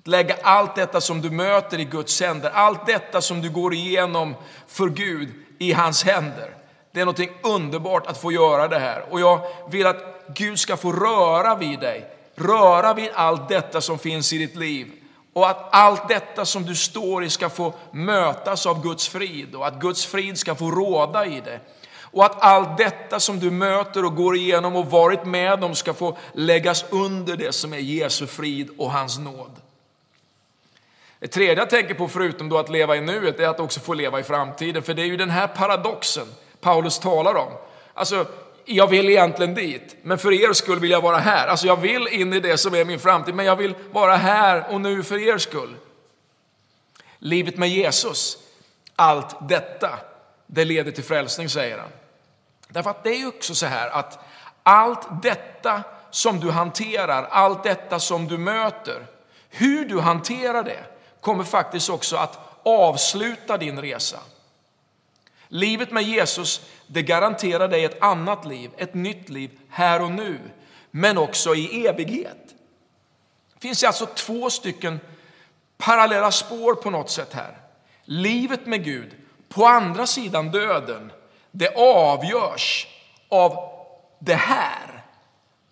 Lägga 0.07 0.35
allt 0.41 0.75
detta 0.75 1.01
som 1.01 1.21
du 1.21 1.29
möter 1.29 1.79
i 1.79 1.85
Guds 1.85 2.21
händer, 2.21 2.49
allt 2.49 2.85
detta 2.85 3.21
som 3.21 3.41
du 3.41 3.49
går 3.49 3.73
igenom 3.73 4.35
för 4.67 4.89
Gud 4.89 5.29
i 5.59 5.73
hans 5.73 6.03
händer. 6.03 6.55
Det 6.91 7.01
är 7.01 7.05
något 7.05 7.19
underbart 7.43 8.07
att 8.07 8.21
få 8.21 8.31
göra 8.31 8.67
det 8.67 8.79
här 8.79 9.05
och 9.09 9.19
jag 9.19 9.41
vill 9.71 9.87
att 9.87 10.03
Gud 10.35 10.59
ska 10.59 10.77
få 10.77 10.91
röra 10.91 11.55
vid 11.55 11.79
dig, 11.79 12.05
röra 12.35 12.93
vid 12.93 13.09
allt 13.13 13.49
detta 13.49 13.81
som 13.81 13.99
finns 13.99 14.33
i 14.33 14.37
ditt 14.37 14.55
liv 14.55 14.91
och 15.33 15.49
att 15.49 15.75
allt 15.75 16.07
detta 16.07 16.45
som 16.45 16.65
du 16.65 16.75
står 16.75 17.23
i 17.23 17.29
ska 17.29 17.49
få 17.49 17.73
mötas 17.91 18.65
av 18.65 18.83
Guds 18.83 19.07
frid 19.07 19.55
och 19.55 19.67
att 19.67 19.79
Guds 19.79 20.05
frid 20.05 20.37
ska 20.37 20.55
få 20.55 20.71
råda 20.71 21.25
i 21.25 21.41
det. 21.45 21.59
Och 22.01 22.25
att 22.25 22.43
allt 22.43 22.77
detta 22.77 23.19
som 23.19 23.39
du 23.39 23.51
möter 23.51 24.05
och 24.05 24.15
går 24.15 24.35
igenom 24.35 24.75
och 24.75 24.91
varit 24.91 25.25
med 25.25 25.63
om 25.63 25.75
ska 25.75 25.93
få 25.93 26.17
läggas 26.33 26.85
under 26.89 27.37
det 27.37 27.51
som 27.51 27.73
är 27.73 27.77
Jesu 27.77 28.27
frid 28.27 28.69
och 28.77 28.91
hans 28.91 29.19
nåd. 29.19 29.51
Det 31.19 31.27
tredje 31.27 31.55
jag 31.55 31.69
tänker 31.69 31.93
på, 31.93 32.07
förutom 32.07 32.49
då 32.49 32.57
att 32.57 32.69
leva 32.69 32.95
i 32.95 33.01
nuet, 33.01 33.39
är 33.39 33.47
att 33.47 33.59
också 33.59 33.79
få 33.79 33.93
leva 33.93 34.19
i 34.19 34.23
framtiden. 34.23 34.83
För 34.83 34.93
det 34.93 35.01
är 35.01 35.05
ju 35.05 35.17
den 35.17 35.29
här 35.29 35.47
paradoxen 35.47 36.27
Paulus 36.61 36.99
talar 36.99 37.35
om. 37.35 37.51
Alltså, 37.93 38.25
jag 38.65 38.87
vill 38.87 39.09
egentligen 39.09 39.53
dit, 39.53 39.95
men 40.01 40.17
för 40.17 40.31
er 40.31 40.53
skull 40.53 40.79
vill 40.79 40.91
jag 40.91 41.01
vara 41.01 41.17
här. 41.17 41.47
Alltså 41.47 41.67
jag 41.67 41.75
vill 41.75 42.07
in 42.07 42.33
i 42.33 42.39
det 42.39 42.57
som 42.57 42.75
är 42.75 42.85
min 42.85 42.99
framtid, 42.99 43.35
men 43.35 43.45
jag 43.45 43.55
vill 43.55 43.75
vara 43.91 44.15
här 44.15 44.65
och 44.73 44.81
nu 44.81 45.03
för 45.03 45.27
er 45.27 45.37
skull. 45.37 45.75
Livet 47.19 47.57
med 47.57 47.69
Jesus, 47.69 48.37
allt 48.95 49.49
detta, 49.49 49.99
det 50.47 50.65
leder 50.65 50.91
till 50.91 51.03
frälsning, 51.03 51.49
säger 51.49 51.77
han. 51.77 51.89
Därför 52.67 52.89
att 52.89 53.03
det 53.03 53.09
är 53.09 53.19
ju 53.19 53.27
också 53.27 53.55
så 53.55 53.65
här 53.65 53.89
att 53.89 54.19
allt 54.63 55.23
detta 55.23 55.83
som 56.11 56.39
du 56.39 56.51
hanterar, 56.51 57.23
allt 57.23 57.63
detta 57.63 57.99
som 57.99 58.27
du 58.27 58.37
möter, 58.37 59.05
hur 59.49 59.85
du 59.85 59.99
hanterar 59.99 60.63
det 60.63 60.83
kommer 61.27 61.43
faktiskt 61.43 61.89
också 61.89 62.15
att 62.15 62.39
avsluta 62.63 63.57
din 63.57 63.81
resa. 63.81 64.19
Livet 65.47 65.91
med 65.91 66.03
Jesus, 66.03 66.61
det 66.87 67.01
garanterar 67.01 67.67
dig 67.67 67.85
ett 67.85 68.01
annat 68.01 68.45
liv, 68.45 68.71
ett 68.77 68.93
nytt 68.93 69.29
liv 69.29 69.59
här 69.69 70.01
och 70.01 70.11
nu, 70.11 70.39
men 70.91 71.17
också 71.17 71.55
i 71.55 71.87
evighet. 71.87 72.55
Det 73.53 73.59
finns 73.59 73.83
alltså 73.83 74.05
två 74.05 74.49
stycken 74.49 74.99
parallella 75.77 76.31
spår 76.31 76.75
på 76.75 76.89
något 76.89 77.09
sätt 77.09 77.33
här. 77.33 77.57
Livet 78.03 78.65
med 78.65 78.83
Gud, 78.83 79.15
på 79.49 79.65
andra 79.65 80.07
sidan 80.07 80.51
döden, 80.51 81.11
det 81.51 81.75
avgörs 81.75 82.87
av 83.29 83.69
det 84.19 84.35
här. 84.35 84.86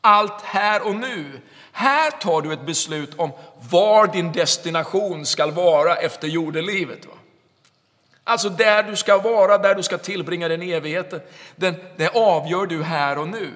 Allt 0.05 0.41
här 0.41 0.87
och 0.87 0.95
nu. 0.95 1.41
Här 1.71 2.11
tar 2.11 2.41
du 2.41 2.53
ett 2.53 2.65
beslut 2.65 3.19
om 3.19 3.31
var 3.71 4.07
din 4.07 4.31
destination 4.31 5.25
ska 5.25 5.47
vara 5.47 5.95
efter 5.95 6.27
jordelivet. 6.27 7.05
Va? 7.05 7.13
Alltså 8.23 8.49
där 8.49 8.83
du 8.83 8.95
ska 8.95 9.17
vara, 9.17 9.57
där 9.57 9.75
du 9.75 9.83
ska 9.83 9.97
tillbringa 9.97 10.47
din 10.47 10.61
evighet. 10.61 11.31
Den, 11.55 11.75
det 11.97 12.15
avgör 12.15 12.65
du 12.65 12.83
här 12.83 13.17
och 13.17 13.27
nu. 13.27 13.51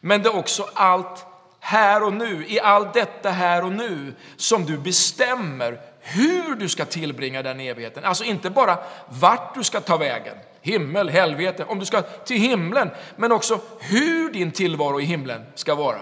Men 0.00 0.22
det 0.22 0.28
är 0.28 0.36
också 0.36 0.68
allt 0.74 1.26
här 1.60 2.02
och 2.02 2.12
nu, 2.12 2.46
i 2.48 2.60
allt 2.60 2.94
detta 2.94 3.30
här 3.30 3.64
och 3.64 3.72
nu, 3.72 4.14
som 4.36 4.64
du 4.64 4.78
bestämmer 4.78 5.80
hur 6.00 6.54
du 6.54 6.68
ska 6.68 6.84
tillbringa 6.84 7.42
den 7.42 7.60
evigheten. 7.60 8.04
Alltså 8.04 8.24
inte 8.24 8.50
bara 8.50 8.78
vart 9.08 9.54
du 9.54 9.64
ska 9.64 9.80
ta 9.80 9.96
vägen, 9.96 10.36
himmel, 10.64 11.08
helvete, 11.08 11.64
om 11.64 11.78
du 11.78 11.86
ska 11.86 12.02
till 12.02 12.40
himlen, 12.40 12.90
men 13.16 13.32
också 13.32 13.60
hur 13.80 14.32
din 14.32 14.50
tillvaro 14.50 15.00
i 15.00 15.04
himlen 15.04 15.46
ska 15.54 15.74
vara. 15.74 15.98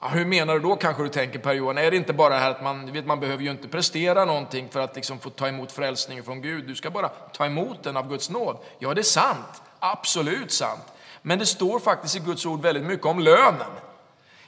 Ja, 0.00 0.08
hur 0.08 0.24
menar 0.24 0.54
du 0.54 0.60
då 0.60 0.76
kanske 0.76 1.02
du 1.02 1.08
tänker 1.08 1.38
Per 1.38 1.52
Johan? 1.52 1.78
Är 1.78 1.90
det 1.90 1.96
inte 1.96 2.12
bara 2.12 2.34
det 2.34 2.40
här 2.40 2.50
att 2.50 2.62
man, 2.62 2.92
vet, 2.92 3.06
man 3.06 3.20
behöver 3.20 3.42
ju 3.42 3.50
inte 3.50 3.68
prestera 3.68 4.24
någonting 4.24 4.68
för 4.68 4.80
att 4.80 4.96
liksom 4.96 5.18
få 5.18 5.30
ta 5.30 5.48
emot 5.48 5.72
frälsningen 5.72 6.24
från 6.24 6.42
Gud. 6.42 6.66
Du 6.66 6.74
ska 6.74 6.90
bara 6.90 7.08
ta 7.08 7.46
emot 7.46 7.82
den 7.82 7.96
av 7.96 8.08
Guds 8.08 8.30
nåd. 8.30 8.56
Ja, 8.78 8.94
det 8.94 9.00
är 9.00 9.02
sant. 9.02 9.62
Absolut 9.78 10.52
sant. 10.52 10.82
Men 11.22 11.38
det 11.38 11.46
står 11.46 11.78
faktiskt 11.78 12.16
i 12.16 12.18
Guds 12.18 12.46
ord 12.46 12.62
väldigt 12.62 12.84
mycket 12.84 13.06
om 13.06 13.18
lönen. 13.18 13.70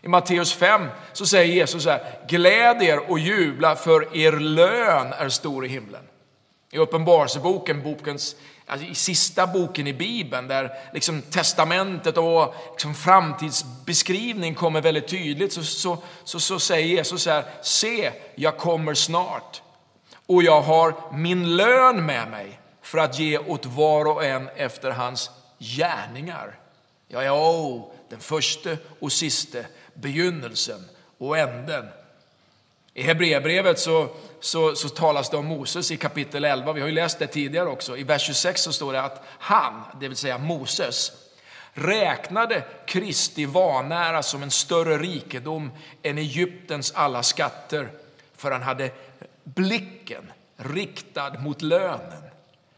I 0.02 0.08
Matteus 0.08 0.54
5 0.54 0.88
så 1.12 1.26
säger 1.26 1.54
Jesus 1.54 1.82
så 1.82 1.90
här, 1.90 2.18
gläd 2.28 2.82
er 2.82 3.10
och 3.10 3.18
jubla 3.18 3.76
för 3.76 4.16
er 4.16 4.32
lön 4.32 5.12
är 5.12 5.28
stor 5.28 5.64
i 5.64 5.68
himlen. 5.68 6.02
I 6.70 6.78
Uppenbarelseboken, 6.78 7.82
bokens 7.82 8.36
alltså 8.66 8.86
i 8.86 8.94
sista 8.94 9.46
boken 9.46 9.86
i 9.86 9.92
Bibeln 9.92 10.48
där 10.48 10.72
liksom 10.92 11.22
testamentet 11.22 12.16
och 12.16 12.54
liksom 12.70 12.94
framtidsbeskrivning 12.94 14.54
kommer 14.54 14.80
väldigt 14.80 15.08
tydligt 15.08 15.52
så, 15.52 15.64
så, 15.64 15.98
så, 16.24 16.40
så 16.40 16.60
säger 16.60 16.86
Jesus 16.86 17.22
så 17.22 17.30
här, 17.30 17.44
se 17.62 18.12
jag 18.34 18.58
kommer 18.58 18.94
snart 18.94 19.62
och 20.26 20.42
jag 20.42 20.60
har 20.60 20.94
min 21.12 21.56
lön 21.56 22.06
med 22.06 22.30
mig 22.30 22.60
för 22.82 22.98
att 22.98 23.18
ge 23.18 23.38
åt 23.38 23.66
var 23.66 24.04
och 24.04 24.24
en 24.24 24.48
efter 24.56 24.90
hans 24.90 25.30
gärningar. 25.58 26.58
Jag 27.08 27.24
är 27.24 27.30
oh, 27.30 27.90
den 28.08 28.20
första 28.20 28.70
och 28.98 29.12
siste, 29.12 29.66
begynnelsen 29.94 30.88
och 31.18 31.38
änden. 31.38 31.88
I 32.94 33.02
Hebreerbrevet 33.02 33.78
så, 33.78 34.08
så, 34.40 34.74
så 34.74 34.88
talas 34.88 35.30
det 35.30 35.36
om 35.36 35.46
Moses 35.46 35.90
i 35.90 35.96
kapitel 35.96 36.44
11. 36.44 36.72
Vi 36.72 36.80
har 36.80 36.88
ju 36.88 36.94
läst 36.94 37.18
det 37.18 37.26
tidigare 37.26 37.68
också. 37.68 37.96
I 37.96 38.02
vers 38.02 38.22
26 38.22 38.62
så 38.62 38.72
står 38.72 38.92
det 38.92 39.02
att 39.02 39.22
han, 39.26 39.82
det 40.00 40.08
vill 40.08 40.16
säga 40.16 40.38
Moses, 40.38 41.12
räknade 41.72 42.64
Kristi 42.86 43.44
vanära 43.44 44.22
som 44.22 44.42
en 44.42 44.50
större 44.50 44.98
rikedom 44.98 45.70
än 46.02 46.18
Egyptens 46.18 46.92
alla 46.92 47.22
skatter, 47.22 47.88
för 48.36 48.50
han 48.50 48.62
hade 48.62 48.90
blicken 49.44 50.32
riktad 50.56 51.38
mot 51.38 51.62
lönen. 51.62 52.22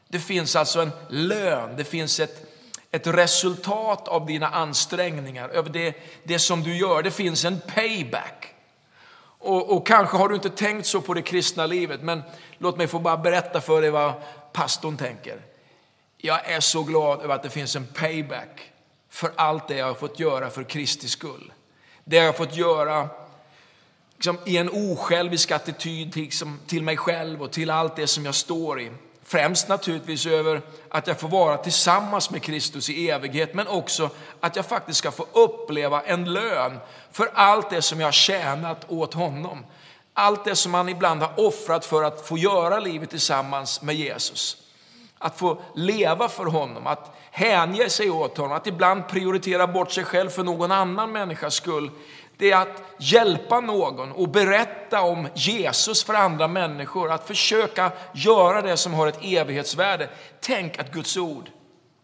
Det 0.08 0.18
finns 0.18 0.56
alltså 0.56 0.80
en 0.80 0.90
lön, 1.08 1.76
det 1.76 1.84
finns 1.84 2.20
ett, 2.20 2.46
ett 2.90 3.06
resultat 3.06 4.08
av 4.08 4.26
dina 4.26 4.48
ansträngningar, 4.48 5.48
över 5.48 5.70
det, 5.70 5.94
det 6.24 6.38
som 6.38 6.62
du 6.62 6.76
gör. 6.76 7.02
Det 7.02 7.10
finns 7.10 7.44
en 7.44 7.60
payback. 7.60 8.51
Och, 9.42 9.76
och, 9.76 9.86
kanske 9.86 10.16
har 10.16 10.28
du 10.28 10.34
inte 10.34 10.50
tänkt 10.50 10.86
så 10.86 11.00
på 11.00 11.14
det 11.14 11.22
kristna 11.22 11.66
livet, 11.66 12.02
men 12.02 12.22
låt 12.58 12.76
mig 12.76 12.86
få 12.86 12.98
bara 12.98 13.16
berätta 13.16 13.60
för 13.60 13.82
dig 13.82 13.90
vad 13.90 14.12
pastorn 14.52 14.96
tänker. 14.96 15.40
Jag 16.16 16.50
är 16.50 16.60
så 16.60 16.82
glad 16.82 17.20
över 17.20 17.34
att 17.34 17.42
det 17.42 17.50
finns 17.50 17.76
en 17.76 17.86
payback 17.86 18.70
för 19.10 19.32
allt 19.36 19.68
det 19.68 19.76
jag 19.76 19.86
har 19.86 19.94
fått 19.94 20.20
göra 20.20 20.50
för 20.50 20.64
Kristi 20.64 21.08
skull. 21.08 21.52
Det 22.04 22.16
jag 22.16 22.26
har 22.26 22.32
fått 22.32 22.56
göra 22.56 23.08
liksom, 24.14 24.38
i 24.46 24.56
en 24.56 24.70
osjälvisk 24.72 25.50
attityd 25.50 26.12
till, 26.12 26.22
liksom, 26.22 26.60
till 26.66 26.82
mig 26.82 26.96
själv 26.96 27.42
och 27.42 27.50
till 27.50 27.70
allt 27.70 27.96
det 27.96 28.06
som 28.06 28.24
jag 28.24 28.34
står 28.34 28.80
i. 28.80 28.90
Främst 29.32 29.68
naturligtvis 29.68 30.26
över 30.26 30.62
att 30.88 31.06
jag 31.06 31.20
får 31.20 31.28
vara 31.28 31.56
tillsammans 31.56 32.30
med 32.30 32.42
Kristus 32.42 32.90
i 32.90 33.10
evighet, 33.10 33.54
men 33.54 33.66
också 33.66 34.10
att 34.40 34.56
jag 34.56 34.66
faktiskt 34.66 34.98
ska 34.98 35.10
få 35.10 35.26
uppleva 35.32 36.02
en 36.02 36.32
lön 36.32 36.78
för 37.12 37.30
allt 37.34 37.70
det 37.70 37.82
som 37.82 38.00
jag 38.00 38.06
har 38.06 38.12
tjänat 38.12 38.84
åt 38.88 39.14
honom. 39.14 39.66
Allt 40.14 40.44
det 40.44 40.56
som 40.56 40.72
man 40.72 40.88
ibland 40.88 41.22
har 41.22 41.46
offrat 41.46 41.84
för 41.84 42.02
att 42.02 42.28
få 42.28 42.38
göra 42.38 42.80
livet 42.80 43.10
tillsammans 43.10 43.82
med 43.82 43.94
Jesus. 43.94 44.56
Att 45.18 45.38
få 45.38 45.62
leva 45.74 46.28
för 46.28 46.44
honom, 46.44 46.86
att 46.86 47.16
hänge 47.30 47.88
sig 47.88 48.10
åt 48.10 48.36
honom, 48.36 48.52
att 48.52 48.66
ibland 48.66 49.08
prioritera 49.08 49.66
bort 49.66 49.92
sig 49.92 50.04
själv 50.04 50.30
för 50.30 50.42
någon 50.42 50.72
annan 50.72 51.12
människas 51.12 51.54
skull 51.54 51.90
det 52.42 52.50
är 52.50 52.62
att 52.62 52.82
hjälpa 52.98 53.60
någon 53.60 54.12
och 54.12 54.28
berätta 54.28 55.02
om 55.02 55.28
Jesus 55.34 56.04
för 56.04 56.14
andra 56.14 56.48
människor. 56.48 57.12
Att 57.12 57.26
försöka 57.26 57.92
göra 58.14 58.62
det 58.62 58.76
som 58.76 58.94
har 58.94 59.06
ett 59.06 59.18
evighetsvärde. 59.22 60.08
Tänk 60.40 60.78
att 60.78 60.92
Guds 60.92 61.16
ord 61.16 61.50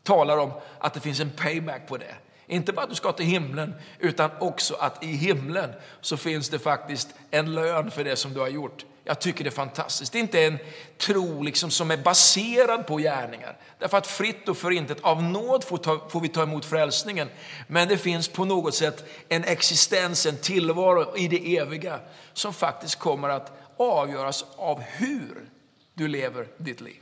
talar 0.02 0.38
om 0.38 0.52
att 0.78 0.94
det 0.94 1.00
finns 1.00 1.20
en 1.20 1.30
payback 1.30 1.88
på 1.88 1.96
det. 1.96 2.14
Inte 2.46 2.72
bara 2.72 2.82
att 2.82 2.88
du 2.88 2.94
ska 2.94 3.12
till 3.12 3.26
himlen, 3.26 3.74
utan 3.98 4.30
också 4.40 4.74
att 4.74 5.04
i 5.04 5.06
himlen 5.06 5.72
så 6.00 6.16
finns 6.16 6.48
det 6.48 6.58
faktiskt 6.58 7.08
en 7.30 7.54
lön 7.54 7.90
för 7.90 8.04
det 8.04 8.16
som 8.16 8.34
du 8.34 8.40
har 8.40 8.48
gjort. 8.48 8.84
Jag 9.08 9.20
tycker 9.20 9.44
det 9.44 9.50
är 9.50 9.52
fantastiskt. 9.52 10.12
Det 10.12 10.18
är 10.18 10.20
inte 10.20 10.44
en 10.44 10.58
tro 10.98 11.42
liksom 11.42 11.70
som 11.70 11.90
är 11.90 11.96
baserad 11.96 12.86
på 12.86 12.96
gärningar. 12.96 13.56
Därför 13.78 13.98
att 13.98 14.06
fritt 14.06 14.48
och 14.48 14.56
förintet 14.56 14.98
av 15.00 15.22
nåd 15.22 15.64
får, 15.64 15.78
ta, 15.78 16.08
får 16.08 16.20
vi 16.20 16.28
ta 16.28 16.42
emot 16.42 16.64
frälsningen. 16.64 17.28
Men 17.66 17.88
det 17.88 17.98
finns 17.98 18.28
på 18.28 18.44
något 18.44 18.74
sätt 18.74 19.04
en 19.28 19.44
existens, 19.44 20.26
en 20.26 20.36
tillvaro 20.36 21.16
i 21.16 21.28
det 21.28 21.56
eviga 21.56 22.00
som 22.32 22.54
faktiskt 22.54 22.98
kommer 22.98 23.28
att 23.28 23.52
avgöras 23.76 24.44
av 24.56 24.80
hur 24.80 25.48
du 25.94 26.08
lever 26.08 26.46
ditt 26.56 26.80
liv. 26.80 27.00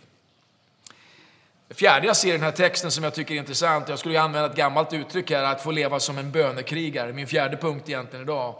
Det 1.69 1.75
fjärde 1.75 2.07
jag 2.07 2.17
ser 2.17 2.29
i 2.29 2.33
den 2.33 2.43
här 2.43 2.51
texten 2.51 2.91
som 2.91 3.05
jag 3.05 3.15
tycker 3.15 3.35
är 3.35 3.39
intressant, 3.39 3.89
jag 3.89 3.99
skulle 3.99 4.21
använda 4.21 4.51
ett 4.51 4.57
gammalt 4.57 4.93
uttryck 4.93 5.31
här, 5.31 5.43
att 5.43 5.63
få 5.63 5.71
leva 5.71 6.01
som 6.01 6.19
en 6.19 6.33
bönekrigare, 6.33 7.13
min 7.13 7.27
fjärde 7.27 7.57
punkt 7.57 7.89
egentligen 7.89 8.23
idag. 8.23 8.55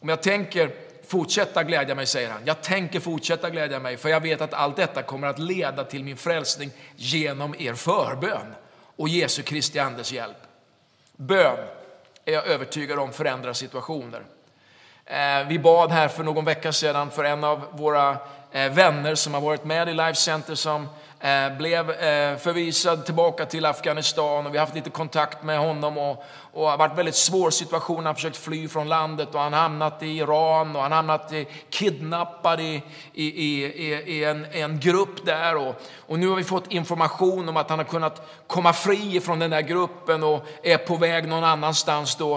Om 0.00 0.08
jag 0.08 0.22
tänker 0.22 0.89
fortsätta 1.10 1.64
glädja 1.64 1.94
mig, 1.94 2.06
säger 2.06 2.30
han. 2.30 2.42
Jag 2.44 2.62
tänker 2.62 3.00
fortsätta 3.00 3.50
glädja 3.50 3.80
mig, 3.80 3.96
för 3.96 4.08
jag 4.08 4.20
vet 4.20 4.40
att 4.40 4.54
allt 4.54 4.76
detta 4.76 5.02
kommer 5.02 5.26
att 5.26 5.38
leda 5.38 5.84
till 5.84 6.04
min 6.04 6.16
frälsning 6.16 6.70
genom 6.96 7.54
er 7.58 7.74
förbön 7.74 8.54
och 8.96 9.08
Jesu 9.08 9.42
Kristi 9.42 9.78
Andes 9.78 10.12
hjälp. 10.12 10.36
Bön 11.16 11.56
är 12.24 12.32
jag 12.32 12.46
övertygad 12.46 12.98
om 12.98 13.12
förändrar 13.12 13.52
situationer. 13.52 14.22
Eh, 15.04 15.46
vi 15.48 15.58
bad 15.58 15.90
här 15.90 16.08
för 16.08 16.24
någon 16.24 16.44
vecka 16.44 16.72
sedan 16.72 17.10
för 17.10 17.24
en 17.24 17.44
av 17.44 17.64
våra 17.72 18.16
eh, 18.52 18.72
vänner 18.72 19.14
som 19.14 19.34
har 19.34 19.40
varit 19.40 19.64
med 19.64 19.88
i 19.88 19.94
Life 19.94 20.14
Center 20.14 20.54
som 20.54 20.88
Eh, 21.22 21.56
blev 21.56 21.90
eh, 21.90 22.36
förvisad 22.36 23.04
tillbaka 23.04 23.46
till 23.46 23.66
Afghanistan 23.66 24.46
och 24.46 24.54
vi 24.54 24.58
har 24.58 24.66
haft 24.66 24.76
lite 24.76 24.90
kontakt 24.90 25.42
med 25.42 25.58
honom 25.58 25.98
och, 25.98 26.24
och 26.52 26.70
har 26.70 26.78
varit 26.78 26.98
väldigt 26.98 27.14
svår 27.14 27.50
situation. 27.50 27.96
Han 27.96 28.06
har 28.06 28.14
försökt 28.14 28.36
fly 28.36 28.68
från 28.68 28.88
landet 28.88 29.34
och 29.34 29.40
han 29.40 29.52
har 29.52 29.60
hamnat 29.60 30.02
i 30.02 30.06
Iran 30.06 30.76
och 30.76 30.82
han 30.82 30.92
hamnat 30.92 31.32
i, 31.32 31.46
kidnappad 31.70 32.60
i, 32.60 32.82
i, 33.12 33.26
i, 33.26 33.64
i 34.06 34.24
en, 34.24 34.46
en 34.52 34.80
grupp 34.80 35.26
där. 35.26 35.56
Och, 35.56 35.74
och 36.06 36.18
nu 36.18 36.28
har 36.28 36.36
vi 36.36 36.44
fått 36.44 36.72
information 36.72 37.48
om 37.48 37.56
att 37.56 37.70
han 37.70 37.78
har 37.78 37.86
kunnat 37.86 38.28
komma 38.46 38.72
fri 38.72 39.20
från 39.20 39.38
den 39.38 39.50
där 39.50 39.60
gruppen 39.60 40.22
och 40.22 40.46
är 40.62 40.78
på 40.78 40.96
väg 40.96 41.28
någon 41.28 41.44
annanstans 41.44 42.16
då. 42.16 42.36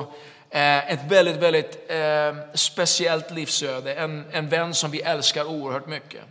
Eh, 0.50 0.92
ett 0.94 1.12
väldigt, 1.12 1.38
väldigt 1.38 1.92
eh, 1.92 2.36
speciellt 2.54 3.32
livsöde, 3.32 3.94
en, 3.94 4.26
en 4.32 4.50
vän 4.50 4.74
som 4.74 4.92
vi 4.92 5.02
älskar 5.02 5.46
oerhört 5.46 5.88
mycket. 5.88 6.22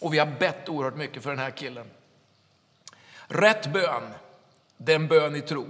Och 0.00 0.14
vi 0.14 0.18
har 0.18 0.26
bett 0.26 0.68
oerhört 0.68 0.96
mycket 0.96 1.22
för 1.22 1.30
den 1.30 1.38
här 1.38 1.50
killen. 1.50 1.86
Rätt 3.28 3.72
bön, 3.72 4.02
det 4.76 4.92
är 4.92 4.96
en 4.96 5.08
bön 5.08 5.36
i 5.36 5.40
tro. 5.40 5.66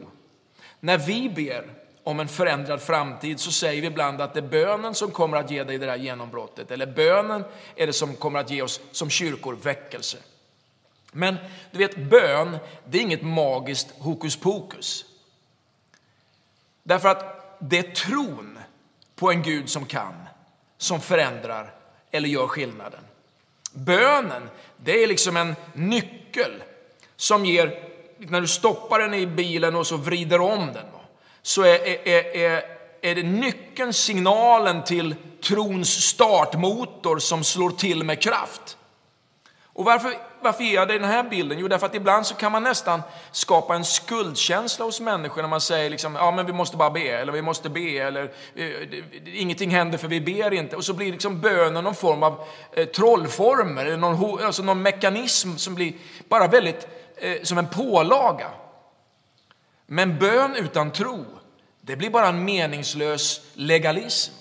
När 0.81 0.99
vi 0.99 1.29
ber 1.29 1.75
om 2.03 2.21
en 2.21 2.29
förändrad 2.29 2.83
framtid 2.83 3.41
så 3.41 3.53
säger 3.53 3.81
vi 3.81 3.87
ibland 3.87 4.21
att 4.21 4.35
det 4.35 4.41
är 4.41 4.49
bönen 4.49 4.95
som 4.95 5.11
kommer 5.11 5.37
att 5.37 5.51
ge 5.51 5.65
dig 5.65 5.79
det 5.79 5.87
där 5.87 5.97
genombrottet. 5.97 6.71
Eller 6.71 6.87
bönen 6.87 7.45
är 7.77 7.87
det 7.87 7.93
som 7.93 8.17
kommer 8.17 8.41
att 8.41 8.51
ge 8.51 8.63
oss 8.63 8.81
som 8.93 9.11
kyrkor 9.11 9.57
väckelse. 9.63 10.19
Men 11.13 11.37
du 11.71 11.79
vet, 11.79 11.97
bön, 11.97 12.59
det 12.85 12.99
är 12.99 13.03
inget 13.03 13.23
magiskt 13.23 13.95
hokus 13.99 14.37
pokus. 14.37 15.05
Därför 16.83 17.09
att 17.09 17.57
det 17.59 17.79
är 17.79 17.93
tron 17.95 18.59
på 19.15 19.31
en 19.31 19.43
Gud 19.43 19.69
som 19.69 19.87
kan, 19.87 20.15
som 20.79 21.01
förändrar 21.01 21.75
eller 22.11 22.29
gör 22.29 22.47
skillnaden. 22.47 23.01
Bönen, 23.77 24.49
det 24.77 25.03
är 25.03 25.07
liksom 25.07 25.37
en 25.37 25.57
nyckel 25.75 26.63
som 27.17 27.47
ger, 27.47 27.79
när 28.19 28.41
du 28.41 28.47
stoppar 28.47 28.99
den 28.99 29.15
i 29.15 29.27
bilen 29.27 29.77
och 29.77 29.87
så 29.87 29.97
vrider 29.97 30.41
om 30.41 30.73
den, 30.73 30.87
så 31.43 31.63
är, 31.63 32.09
är, 32.09 32.37
är, 32.37 32.63
är 33.01 33.15
det 33.15 33.23
nyckeln, 33.23 33.93
signalen 33.93 34.85
till 34.85 35.15
trons 35.43 36.03
startmotor 36.03 37.19
som 37.19 37.45
slår 37.45 37.71
till 37.71 38.05
med 38.05 38.23
kraft. 38.23 38.76
Och 39.77 39.85
varför, 39.85 40.15
varför 40.41 40.65
ger 40.65 40.75
jag 40.75 40.89
dig 40.89 40.99
den 40.99 41.09
här 41.09 41.23
bilden? 41.23 41.59
Jo, 41.59 41.69
därför 41.69 41.87
att 41.87 41.95
ibland 41.95 42.27
så 42.27 42.35
kan 42.35 42.53
man 42.53 42.63
nästan 42.63 43.03
skapa 43.31 43.75
en 43.75 43.85
skuldkänsla 43.85 44.85
hos 44.85 45.01
människor 45.01 45.43
när 45.43 45.49
man 45.49 45.61
säger 45.61 45.91
liksom, 45.91 46.15
ja 46.15 46.31
men 46.31 46.47
vi 46.47 46.53
måste 46.53 46.77
bara 46.77 46.91
be, 46.91 47.01
eller 47.01 47.33
vi 47.33 47.43
måste 47.43 47.69
be, 47.69 47.99
eller 47.99 48.33
eh, 48.55 49.41
ingenting 49.41 49.71
händer 49.71 49.99
för 49.99 50.09
vi 50.09 50.21
ber 50.21 50.53
inte. 50.53 50.77
Och 50.77 50.85
så 50.85 50.93
blir 50.93 51.13
liksom 51.13 51.41
bönen 51.41 51.85
någon 51.85 51.95
form 51.95 52.23
av 52.23 52.45
eh, 52.73 52.87
trollform, 52.87 53.79
eller 53.79 53.97
någon, 53.97 54.45
alltså 54.45 54.63
någon 54.63 54.83
mekanism 54.83 55.57
som 55.57 55.75
blir 55.75 55.93
bara 56.29 56.47
väldigt 56.47 56.89
eh, 57.17 57.43
som 57.43 57.59
en 57.59 57.69
pålaga. 57.69 58.51
Men 59.87 60.19
bön 60.19 60.55
utan 60.55 60.93
tro, 60.93 61.25
det 61.81 61.97
blir 61.97 62.11
bara 62.11 62.29
en 62.29 62.45
meningslös 62.45 63.41
legalism. 63.55 64.35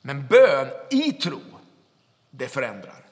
Men 0.00 0.26
bön 0.26 0.68
i 0.90 1.12
tro, 1.12 1.40
det 2.30 2.48
förändrar. 2.48 3.07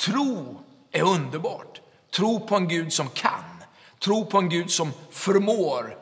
Tro 0.00 0.58
är 0.92 1.02
underbart. 1.02 1.80
Tro 2.10 2.40
på 2.40 2.56
en 2.56 2.68
Gud 2.68 2.92
som 2.92 3.08
kan. 3.08 3.62
Tro 3.98 4.26
på 4.26 4.38
en 4.38 4.48
Gud 4.48 4.70
som 4.70 4.92
förmår 5.10 5.96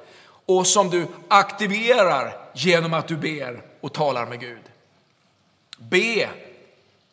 och 0.46 0.66
som 0.66 0.90
du 0.90 1.06
aktiverar 1.28 2.50
genom 2.54 2.94
att 2.94 3.08
du 3.08 3.16
ber 3.16 3.62
och 3.80 3.92
talar 3.92 4.26
med 4.26 4.40
Gud. 4.40 4.62
Be, 5.78 6.28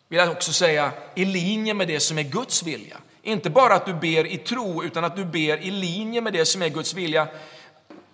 vill 0.08 0.19
jag 0.19 0.32
också 0.32 0.54
säga, 0.54 0.91
i 1.15 1.26
linje 1.26 1.74
med 1.74 1.88
det 1.88 2.00
som 2.00 2.17
är 2.17 2.24
Guds 2.24 2.63
vilja. 2.63 2.98
Inte 3.24 3.50
bara 3.50 3.74
att 3.74 3.86
du 3.86 3.93
ber 3.93 4.26
i 4.26 4.38
tro, 4.38 4.84
utan 4.84 5.04
att 5.04 5.15
du 5.15 5.26
ber 5.26 5.58
i 5.58 5.72
linje 5.72 6.22
med 6.22 6.34
det 6.34 6.46
som 6.46 6.62
är 6.62 6.69
Guds 6.69 6.93
vilja. 6.93 7.28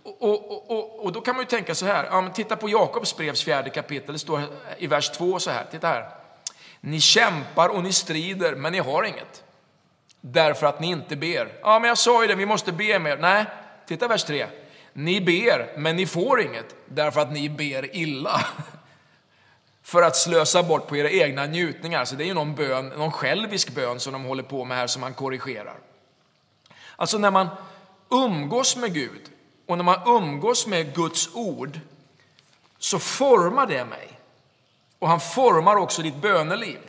Och, 0.03 0.51
och, 0.51 0.71
och, 0.71 1.05
och 1.05 1.11
då 1.11 1.21
kan 1.21 1.35
man 1.35 1.43
ju 1.43 1.47
tänka 1.47 1.75
så 1.75 1.85
här, 1.85 2.05
ja, 2.05 2.29
titta 2.33 2.55
på 2.55 2.69
Jakobs 2.69 3.17
brevs 3.17 3.43
fjärde 3.43 3.69
kapitel, 3.69 4.13
det 4.13 4.19
står 4.19 4.41
i 4.77 4.87
vers 4.87 5.09
2 5.09 5.39
så 5.39 5.51
här, 5.51 5.65
titta 5.71 5.87
här. 5.87 6.18
Ni 6.81 6.99
kämpar 6.99 7.69
och 7.69 7.83
ni 7.83 7.93
strider, 7.93 8.55
men 8.55 8.71
ni 8.71 8.79
har 8.79 9.03
inget. 9.03 9.43
Därför 10.21 10.67
att 10.67 10.79
ni 10.79 10.87
inte 10.87 11.15
ber. 11.15 11.53
Ja, 11.61 11.79
men 11.79 11.87
jag 11.87 11.97
sa 11.97 12.21
ju 12.21 12.27
det, 12.27 12.35
vi 12.35 12.45
måste 12.45 12.71
be 12.71 12.99
mer. 12.99 13.17
Nej, 13.17 13.45
titta 13.87 14.07
vers 14.07 14.23
3. 14.23 14.47
Ni 14.93 15.21
ber, 15.21 15.77
men 15.77 15.95
ni 15.95 16.05
får 16.05 16.41
inget, 16.41 16.75
därför 16.85 17.21
att 17.21 17.31
ni 17.31 17.49
ber 17.49 17.95
illa. 17.95 18.45
För 19.83 20.01
att 20.01 20.15
slösa 20.15 20.63
bort 20.63 20.87
på 20.87 20.97
era 20.97 21.09
egna 21.09 21.45
njutningar. 21.45 22.05
Så 22.05 22.15
det 22.15 22.23
är 22.23 22.27
ju 22.27 22.33
någon, 22.33 22.55
bön, 22.55 22.87
någon 22.89 23.11
självisk 23.11 23.69
bön 23.69 23.99
som 23.99 24.13
de 24.13 24.23
håller 24.23 24.43
på 24.43 24.65
med 24.65 24.77
här, 24.77 24.87
som 24.87 25.01
man 25.01 25.13
korrigerar. 25.13 25.77
Alltså 26.95 27.17
när 27.17 27.31
man 27.31 27.47
umgås 28.11 28.75
med 28.75 28.93
Gud 28.93 29.21
och 29.67 29.77
när 29.77 29.83
man 29.83 30.01
umgås 30.05 30.67
med 30.67 30.95
Guds 30.95 31.29
ord 31.33 31.79
så 32.77 32.99
formar 32.99 33.67
det 33.67 33.85
mig. 33.85 34.18
Och 34.99 35.07
han 35.07 35.19
formar 35.19 35.75
också 35.75 36.01
ditt 36.01 36.15
böneliv. 36.15 36.79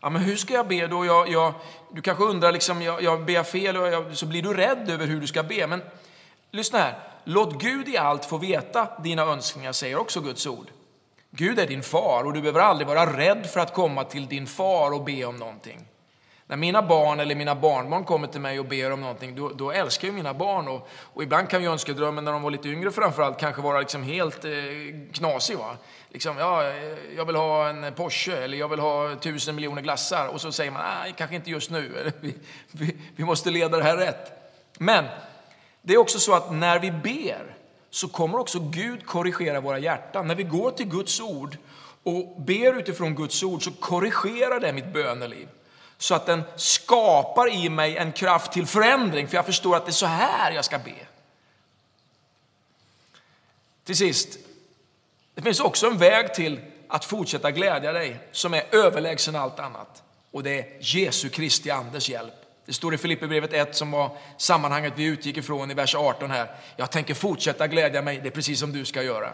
Ja, 0.00 0.10
men 0.10 0.22
hur 0.22 0.36
ska 0.36 0.54
jag 0.54 0.68
be 0.68 0.86
då? 0.86 1.06
Jag, 1.06 1.28
jag, 1.28 1.54
du 1.92 2.02
kanske 2.02 2.24
undrar, 2.24 2.52
liksom, 2.52 2.82
jag, 2.82 3.02
jag 3.02 3.24
ber 3.24 3.42
fel 3.42 3.76
och 3.76 3.86
jag, 3.86 4.16
så 4.16 4.26
blir 4.26 4.42
du 4.42 4.54
rädd 4.54 4.90
över 4.90 5.06
hur 5.06 5.20
du 5.20 5.26
ska 5.26 5.42
be. 5.42 5.66
Men 5.66 5.82
lyssna 6.50 6.78
här, 6.78 6.98
låt 7.24 7.62
Gud 7.62 7.88
i 7.88 7.96
allt 7.96 8.24
få 8.24 8.38
veta 8.38 8.88
dina 9.02 9.22
önskningar, 9.22 9.72
säger 9.72 9.96
också 9.96 10.20
Guds 10.20 10.46
ord. 10.46 10.66
Gud 11.30 11.58
är 11.58 11.66
din 11.66 11.82
far 11.82 12.24
och 12.24 12.32
du 12.32 12.40
behöver 12.40 12.60
aldrig 12.60 12.88
vara 12.88 13.16
rädd 13.16 13.46
för 13.46 13.60
att 13.60 13.74
komma 13.74 14.04
till 14.04 14.26
din 14.26 14.46
far 14.46 14.90
och 14.90 15.04
be 15.04 15.24
om 15.24 15.36
någonting. 15.36 15.88
När 16.48 16.56
mina 16.56 16.82
barn 16.82 17.20
eller 17.20 17.34
mina 17.34 17.54
barnbarn 17.54 18.04
kommer 18.04 18.28
till 18.28 18.40
mig 18.40 18.60
och 18.60 18.66
ber 18.66 18.92
om 18.92 19.00
någonting, 19.00 19.36
då, 19.36 19.48
då 19.48 19.70
älskar 19.70 20.08
jag 20.08 20.14
mina 20.14 20.34
barn. 20.34 20.68
Och, 20.68 20.88
och, 21.14 21.22
ibland 21.22 21.48
kan 21.48 21.62
ju 21.62 21.70
önskedrömmen 21.70 22.24
när 22.24 22.32
de 22.32 22.42
var 22.42 22.50
lite 22.50 22.68
yngre 22.68 22.90
framförallt 22.90 23.38
kanske 23.38 23.62
vara 23.62 23.80
liksom 23.80 24.02
helt 24.02 24.44
eh, 24.44 24.50
knasig. 25.12 25.56
Va? 25.58 25.76
Liksom, 26.10 26.38
ja, 26.38 26.64
eh, 26.64 27.16
jag 27.16 27.24
vill 27.24 27.36
ha 27.36 27.68
en 27.68 27.94
Porsche 27.94 28.36
eller 28.36 28.58
jag 28.58 28.68
vill 28.68 28.78
ha 28.78 29.16
tusen 29.16 29.54
miljoner 29.54 29.82
glassar. 29.82 30.26
Och 30.26 30.40
så 30.40 30.52
säger 30.52 30.70
man, 30.70 30.82
nej, 31.02 31.14
kanske 31.16 31.36
inte 31.36 31.50
just 31.50 31.70
nu. 31.70 32.12
Vi, 32.20 32.34
vi, 32.70 32.96
vi 33.16 33.24
måste 33.24 33.50
leda 33.50 33.76
det 33.76 33.84
här 33.84 33.96
rätt. 33.96 34.32
Men 34.78 35.04
det 35.82 35.94
är 35.94 35.98
också 35.98 36.18
så 36.18 36.34
att 36.34 36.52
när 36.52 36.78
vi 36.78 36.90
ber 36.90 37.54
så 37.90 38.08
kommer 38.08 38.38
också 38.38 38.58
Gud 38.60 39.06
korrigera 39.06 39.60
våra 39.60 39.78
hjärtan. 39.78 40.28
När 40.28 40.34
vi 40.34 40.42
går 40.42 40.70
till 40.70 40.88
Guds 40.88 41.20
ord 41.20 41.56
och 42.02 42.40
ber 42.40 42.78
utifrån 42.78 43.14
Guds 43.14 43.42
ord 43.42 43.64
så 43.64 43.70
korrigerar 43.70 44.60
det 44.60 44.72
mitt 44.72 44.92
böneliv 44.92 45.48
så 45.98 46.14
att 46.14 46.26
den 46.26 46.42
skapar 46.56 47.52
i 47.52 47.68
mig 47.68 47.96
en 47.96 48.12
kraft 48.12 48.52
till 48.52 48.66
förändring, 48.66 49.28
för 49.28 49.36
jag 49.36 49.46
förstår 49.46 49.76
att 49.76 49.84
det 49.84 49.90
är 49.90 49.92
så 49.92 50.06
här 50.06 50.52
jag 50.52 50.64
ska 50.64 50.78
be. 50.78 50.94
Till 53.84 53.96
sist, 53.96 54.38
det 55.34 55.42
finns 55.42 55.60
också 55.60 55.86
en 55.86 55.98
väg 55.98 56.34
till 56.34 56.60
att 56.88 57.04
fortsätta 57.04 57.50
glädja 57.50 57.92
dig 57.92 58.18
som 58.32 58.54
är 58.54 58.64
överlägsen 58.74 59.36
allt 59.36 59.58
annat. 59.58 60.02
Och 60.30 60.42
det 60.42 60.58
är 60.58 60.66
Jesu 60.80 61.28
Kristi 61.28 61.70
Andes 61.70 62.08
hjälp. 62.08 62.34
Det 62.66 62.72
står 62.72 62.94
i 62.94 62.98
Filipperbrevet 62.98 63.52
1 63.52 63.76
som 63.76 63.90
var 63.90 64.16
sammanhanget 64.36 64.92
vi 64.96 65.04
utgick 65.04 65.36
ifrån 65.36 65.70
i 65.70 65.74
vers 65.74 65.94
18 65.94 66.30
här. 66.30 66.54
Jag 66.76 66.90
tänker 66.90 67.14
fortsätta 67.14 67.66
glädja 67.66 68.02
mig, 68.02 68.20
det 68.22 68.28
är 68.28 68.30
precis 68.30 68.60
som 68.60 68.72
du 68.72 68.84
ska 68.84 69.02
göra. 69.02 69.32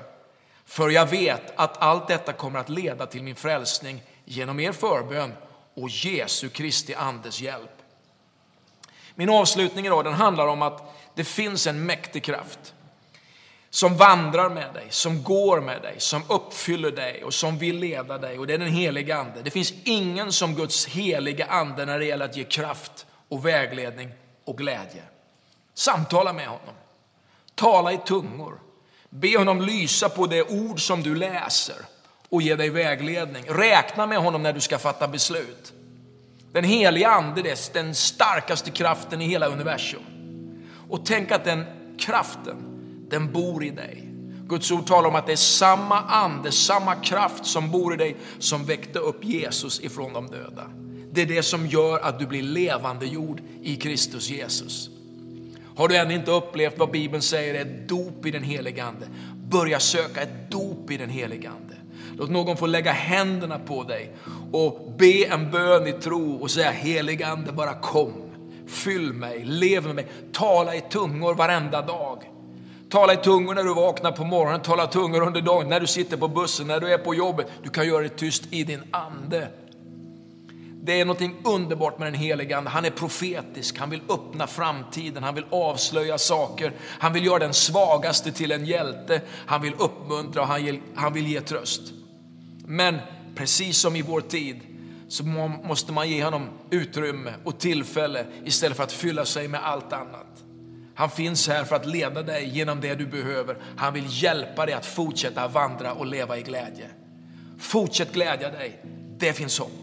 För 0.65 0.91
jag 0.91 1.07
vet 1.07 1.53
att 1.57 1.83
allt 1.83 2.09
detta 2.09 2.33
kommer 2.33 2.59
att 2.59 2.69
leda 2.69 3.07
till 3.07 3.23
min 3.23 3.37
frälsning 3.37 4.03
genom 4.25 4.61
er 4.61 4.73
förbön 4.73 5.33
och 5.75 5.89
Jesu 5.89 6.49
Kristi 6.49 6.95
Andes 6.95 7.41
hjälp. 7.41 7.83
Min 9.15 9.31
avslutning 9.31 9.87
idag 9.87 10.05
den 10.05 10.13
handlar 10.13 10.47
om 10.47 10.63
att 10.63 10.95
det 11.15 11.25
finns 11.25 11.67
en 11.67 11.87
mäktig 11.87 12.25
kraft 12.25 12.75
som 13.71 13.97
vandrar 13.97 14.51
med 14.51 14.75
dig, 14.75 14.87
som 14.91 15.23
går 15.23 15.61
med 15.61 15.83
dig, 15.83 15.95
som 15.99 16.23
uppfyller 16.29 16.91
dig 16.91 17.25
och 17.25 17.35
som 17.35 17.59
vill 17.59 17.79
leda 17.79 18.19
dig. 18.19 18.39
Och 18.39 18.47
det 18.47 18.55
är 18.55 18.59
den 18.59 18.73
heliga 18.73 19.17
Ande. 19.17 19.43
Det 19.43 19.51
finns 19.51 19.73
ingen 19.85 20.33
som 20.33 20.55
Guds 20.55 20.87
heliga 20.87 21.47
Ande 21.47 21.87
när 21.87 21.99
det 21.99 22.05
gäller 22.05 22.25
att 22.25 22.37
ge 22.37 22.45
kraft 22.45 23.07
och 23.29 23.47
vägledning 23.47 24.13
och 24.45 24.59
glädje. 24.59 25.03
Samtala 25.75 26.33
med 26.33 26.47
honom. 26.47 26.75
Tala 27.55 27.93
i 27.93 27.99
tungor. 28.07 28.61
Be 29.11 29.39
honom 29.39 29.61
lysa 29.61 30.09
på 30.09 30.27
det 30.27 30.43
ord 30.43 30.87
som 30.87 31.03
du 31.03 31.15
läser 31.15 31.77
och 32.33 32.43
ge 32.43 32.57
dig 32.57 32.71
vägledning. 32.71 33.45
Räkna 33.49 34.07
med 34.07 34.19
honom 34.19 34.43
när 34.43 34.53
du 34.53 34.61
ska 34.61 34.79
fatta 34.79 35.09
beslut. 35.09 35.73
Den 36.53 36.65
heliga 36.65 37.11
Ande 37.11 37.41
är 37.41 37.73
den 37.73 37.95
starkaste 37.95 38.71
kraften 38.71 39.21
i 39.21 39.27
hela 39.27 39.47
universum. 39.47 40.03
Och 40.89 41.07
tänk 41.07 41.31
att 41.31 41.45
den 41.45 41.65
kraften, 41.99 42.57
den 43.11 43.33
bor 43.33 43.65
i 43.65 43.71
dig. 43.71 44.09
Guds 44.47 44.71
ord 44.71 44.87
talar 44.87 45.09
om 45.09 45.15
att 45.15 45.27
det 45.27 45.33
är 45.33 45.37
samma 45.37 46.01
ande, 46.01 46.53
samma 46.53 46.95
kraft 46.95 47.47
som 47.47 47.71
bor 47.71 47.95
i 47.95 47.97
dig 47.97 48.17
som 48.39 48.65
väckte 48.65 48.99
upp 48.99 49.25
Jesus 49.25 49.81
ifrån 49.81 50.13
de 50.13 50.27
döda. 50.27 50.71
Det 51.13 51.23
är 51.23 51.27
det 51.27 51.43
som 51.43 51.67
gör 51.67 51.99
att 51.99 52.19
du 52.19 52.27
blir 52.27 52.43
levande 52.43 53.07
jord 53.07 53.41
i 53.63 53.77
Kristus 53.77 54.31
Jesus. 54.31 54.91
Har 55.77 55.89
du 55.89 55.97
ännu 55.97 56.15
inte 56.15 56.31
upplevt 56.31 56.79
vad 56.79 56.91
Bibeln 56.91 57.23
säger 57.23 57.55
är 57.55 57.61
ett 57.61 57.89
dop 57.89 58.27
i 58.27 58.31
den 58.31 58.43
helige 58.43 58.85
Ande, 58.85 59.07
börja 59.35 59.81
söka 59.81 60.23
ett 60.23 60.51
dop 60.51 60.91
i 60.91 60.97
den 60.97 61.11
helige 61.11 61.51
Ande. 61.51 61.72
Låt 62.19 62.31
någon 62.31 62.57
få 62.57 62.67
lägga 62.67 62.93
händerna 62.93 63.59
på 63.59 63.83
dig 63.83 64.11
och 64.53 64.93
be 64.99 65.25
en 65.25 65.51
bön 65.51 65.87
i 65.87 65.93
tro 65.93 66.35
och 66.35 66.51
säga 66.51 66.71
helig 66.71 67.23
Ande 67.23 67.53
bara 67.53 67.75
kom. 67.75 68.13
Fyll 68.67 69.13
mig, 69.13 69.45
lev 69.45 69.87
med 69.87 69.95
mig, 69.95 70.07
tala 70.33 70.75
i 70.75 70.81
tungor 70.81 71.35
varenda 71.35 71.83
dag. 71.83 72.23
Tala 72.91 73.13
i 73.13 73.17
tungor 73.17 73.55
när 73.55 73.63
du 73.63 73.75
vaknar 73.75 74.13
på 74.13 74.25
morgonen, 74.25 74.61
tala 74.61 74.87
tungor 74.87 75.27
under 75.27 75.41
dagen, 75.41 75.69
när 75.69 75.81
du 75.81 75.87
sitter 75.87 76.17
på 76.17 76.29
bussen, 76.29 76.67
när 76.67 76.81
du 76.81 76.93
är 76.93 76.99
på 76.99 77.15
jobbet. 77.15 77.47
Du 77.63 77.71
kan 77.71 77.87
göra 77.87 78.03
det 78.03 78.09
tyst 78.09 78.45
i 78.51 78.65
din 78.65 78.83
ande. 78.91 79.49
Det 80.85 81.01
är 81.01 81.05
något 81.05 81.21
underbart 81.45 81.99
med 81.99 82.07
den 82.07 82.21
helige 82.21 82.57
Ande. 82.57 82.71
Han 82.71 82.85
är 82.85 82.91
profetisk, 82.91 83.79
han 83.79 83.91
vill 83.91 84.03
öppna 84.09 84.47
framtiden, 84.47 85.23
han 85.23 85.35
vill 85.35 85.45
avslöja 85.51 86.19
saker. 86.19 86.73
Han 86.99 87.13
vill 87.13 87.27
göra 87.27 87.39
den 87.39 87.55
svagaste 87.55 88.33
till 88.33 88.53
en 88.53 88.67
hjälte, 88.67 89.21
han 89.47 89.63
vill 89.63 89.75
uppmuntra 89.79 90.43
och 90.43 90.49
han 90.49 90.81
han 90.95 91.13
vill 91.13 91.27
ge 91.27 91.41
tröst. 91.41 91.83
Men 92.67 92.99
precis 93.35 93.79
som 93.79 93.97
i 93.97 94.03
vår 94.03 94.21
tid 94.21 94.61
så 95.09 95.25
måste 95.25 95.93
man 95.93 96.11
ge 96.11 96.25
honom 96.25 96.49
utrymme 96.71 97.35
och 97.45 97.59
tillfälle 97.59 98.27
istället 98.45 98.77
för 98.77 98.85
att 98.85 98.93
fylla 98.93 99.25
sig 99.25 99.49
med 99.49 99.65
allt 99.65 99.93
annat. 99.93 100.45
Han 100.95 101.11
finns 101.11 101.49
här 101.49 101.65
för 101.65 101.77
att 101.77 101.87
leda 101.87 102.23
dig 102.23 102.49
genom 102.49 102.81
det 102.81 102.95
du 102.95 103.07
behöver. 103.07 103.57
Han 103.77 103.95
vill 103.95 104.05
hjälpa 104.09 104.67
dig 104.67 104.75
att 104.75 104.87
fortsätta 104.87 105.49
vandra 105.49 105.93
och 105.93 106.07
leva 106.07 106.39
i 106.39 106.43
glädje. 106.43 106.91
Fortsätt 107.59 108.13
glädja 108.13 108.51
dig. 108.51 108.81
Det 109.19 109.33
finns 109.33 109.59
hopp. 109.59 109.82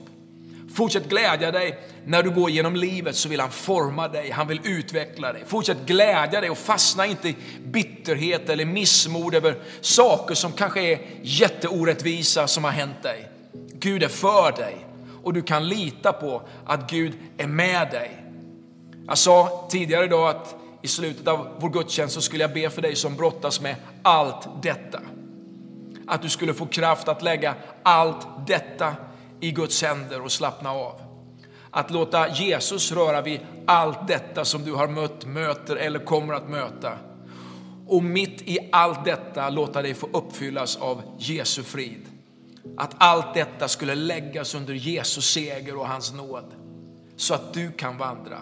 Fortsätt 0.79 1.09
glädja 1.09 1.51
dig 1.51 1.79
när 2.05 2.23
du 2.23 2.29
går 2.29 2.49
genom 2.49 2.75
livet 2.75 3.15
så 3.15 3.29
vill 3.29 3.39
han 3.39 3.51
forma 3.51 4.07
dig, 4.07 4.31
han 4.31 4.47
vill 4.47 4.61
utveckla 4.63 5.33
dig. 5.33 5.43
Fortsätt 5.47 5.77
glädja 5.85 6.41
dig 6.41 6.49
och 6.49 6.57
fastna 6.57 7.05
inte 7.05 7.29
i 7.29 7.35
bitterhet 7.65 8.49
eller 8.49 8.65
missmod 8.65 9.35
över 9.35 9.55
saker 9.81 10.35
som 10.35 10.51
kanske 10.51 10.81
är 10.81 10.99
jätteorättvisa 11.21 12.47
som 12.47 12.63
har 12.63 12.71
hänt 12.71 13.03
dig. 13.03 13.29
Gud 13.73 14.03
är 14.03 14.07
för 14.07 14.51
dig 14.51 14.85
och 15.23 15.33
du 15.33 15.41
kan 15.41 15.67
lita 15.67 16.13
på 16.13 16.41
att 16.65 16.89
Gud 16.89 17.13
är 17.37 17.47
med 17.47 17.91
dig. 17.91 18.23
Jag 19.07 19.17
sa 19.17 19.67
tidigare 19.71 20.05
idag 20.05 20.29
att 20.29 20.55
i 20.81 20.87
slutet 20.87 21.27
av 21.27 21.47
vår 21.59 21.69
gudstjänst 21.69 22.15
så 22.15 22.21
skulle 22.21 22.43
jag 22.43 22.53
be 22.53 22.69
för 22.69 22.81
dig 22.81 22.95
som 22.95 23.15
brottas 23.15 23.61
med 23.61 23.75
allt 24.03 24.63
detta. 24.63 24.99
Att 26.07 26.21
du 26.21 26.29
skulle 26.29 26.53
få 26.53 26.65
kraft 26.65 27.07
att 27.07 27.23
lägga 27.23 27.55
allt 27.83 28.27
detta 28.47 28.95
i 29.39 29.51
Guds 29.51 29.81
händer 29.81 30.21
och 30.21 30.31
slappna 30.31 30.71
av. 30.71 31.01
Att 31.71 31.91
låta 31.91 32.29
Jesus 32.29 32.91
röra 32.91 33.21
vid 33.21 33.39
allt 33.65 34.07
detta 34.07 34.45
som 34.45 34.63
du 34.63 34.73
har 34.73 34.87
mött, 34.87 35.25
möter 35.25 35.75
eller 35.75 35.99
kommer 35.99 36.33
att 36.33 36.49
möta. 36.49 36.97
Och 37.87 38.03
mitt 38.03 38.41
i 38.41 38.69
allt 38.71 39.05
detta 39.05 39.49
låta 39.49 39.81
dig 39.81 39.93
få 39.93 40.09
uppfyllas 40.13 40.75
av 40.75 41.01
Jesu 41.17 41.63
frid. 41.63 42.05
Att 42.77 42.95
allt 42.97 43.33
detta 43.33 43.67
skulle 43.67 43.95
läggas 43.95 44.55
under 44.55 44.73
Jesus 44.73 45.31
seger 45.31 45.77
och 45.77 45.87
hans 45.87 46.13
nåd. 46.13 46.53
Så 47.15 47.33
att 47.33 47.53
du 47.53 47.71
kan 47.71 47.97
vandra 47.97 48.39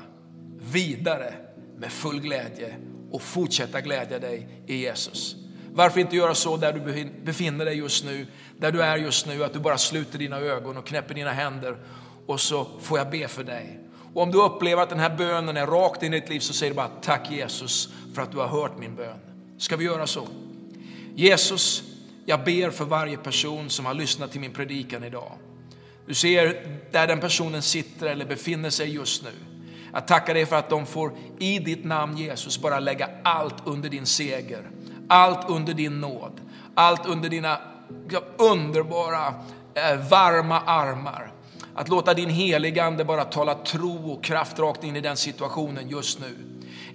vidare 0.72 1.34
med 1.78 1.92
full 1.92 2.20
glädje 2.20 2.76
och 3.12 3.22
fortsätta 3.22 3.82
glädja 3.82 4.20
dig 4.20 4.64
i 4.68 4.76
Jesus. 4.76 5.36
Varför 5.78 6.00
inte 6.00 6.16
göra 6.16 6.36
så 6.36 6.58
där 6.58 6.74
du 6.74 7.06
befinner 7.24 7.66
dig 7.66 7.78
just 7.78 8.06
nu, 8.06 8.28
där 8.60 8.72
du 8.72 8.82
är 8.82 8.98
just 8.98 9.28
nu, 9.28 9.44
att 9.44 9.54
du 9.54 9.60
bara 9.60 9.78
sluter 9.78 10.20
dina 10.20 10.40
ögon 10.40 10.78
och 10.78 10.88
knäpper 10.88 11.14
dina 11.14 11.32
händer 11.32 11.78
och 12.26 12.40
så 12.40 12.68
får 12.82 12.98
jag 12.98 13.10
be 13.10 13.28
för 13.28 13.44
dig. 13.44 13.80
Och 14.14 14.22
om 14.22 14.32
du 14.32 14.42
upplever 14.42 14.84
att 14.84 14.90
den 14.90 15.00
här 15.00 15.16
bönen 15.18 15.58
är 15.58 15.68
rakt 15.68 16.04
in 16.04 16.14
i 16.14 16.20
ditt 16.20 16.30
liv 16.30 16.40
så 16.40 16.54
säger 16.54 16.72
du 16.72 16.76
bara 16.76 16.92
tack 17.02 17.32
Jesus 17.32 17.90
för 18.16 18.22
att 18.22 18.32
du 18.32 18.38
har 18.38 18.48
hört 18.48 18.78
min 18.78 18.96
bön. 18.96 19.18
Ska 19.58 19.76
vi 19.76 19.86
göra 19.86 20.08
så? 20.08 20.28
Jesus, 21.16 21.84
jag 22.26 22.44
ber 22.44 22.70
för 22.70 22.86
varje 22.86 23.18
person 23.18 23.70
som 23.70 23.86
har 23.86 23.94
lyssnat 23.94 24.32
till 24.32 24.42
min 24.42 24.54
predikan 24.54 25.04
idag. 25.04 25.32
Du 26.06 26.14
ser 26.14 26.68
där 26.92 27.08
den 27.08 27.20
personen 27.20 27.62
sitter 27.62 28.08
eller 28.08 28.26
befinner 28.26 28.70
sig 28.70 28.90
just 28.90 29.24
nu. 29.24 29.32
Jag 29.94 30.08
tackar 30.08 30.34
dig 30.34 30.46
för 30.46 30.56
att 30.56 30.70
de 30.70 30.86
får 30.86 31.12
i 31.40 31.60
ditt 31.60 31.86
namn 31.86 32.18
Jesus 32.18 32.62
bara 32.62 32.80
lägga 32.80 33.10
allt 33.24 33.56
under 33.66 33.90
din 33.90 34.06
seger. 34.06 34.72
Allt 35.08 35.50
under 35.50 35.74
din 35.74 36.02
nåd. 36.02 36.42
Allt 36.76 37.06
under 37.06 37.30
dina 37.30 37.58
underbara, 38.38 39.34
eh, 39.74 40.10
varma 40.10 40.60
armar. 40.60 41.32
Att 41.76 41.90
låta 41.90 42.14
din 42.14 42.30
heligande 42.30 43.06
bara 43.06 43.24
tala 43.24 43.56
tro 43.56 44.12
och 44.12 44.24
kraft 44.24 44.60
rakt 44.60 44.84
in 44.84 44.96
i 44.96 45.02
den 45.02 45.18
situationen 45.18 45.90
just 45.90 46.20
nu. 46.20 46.36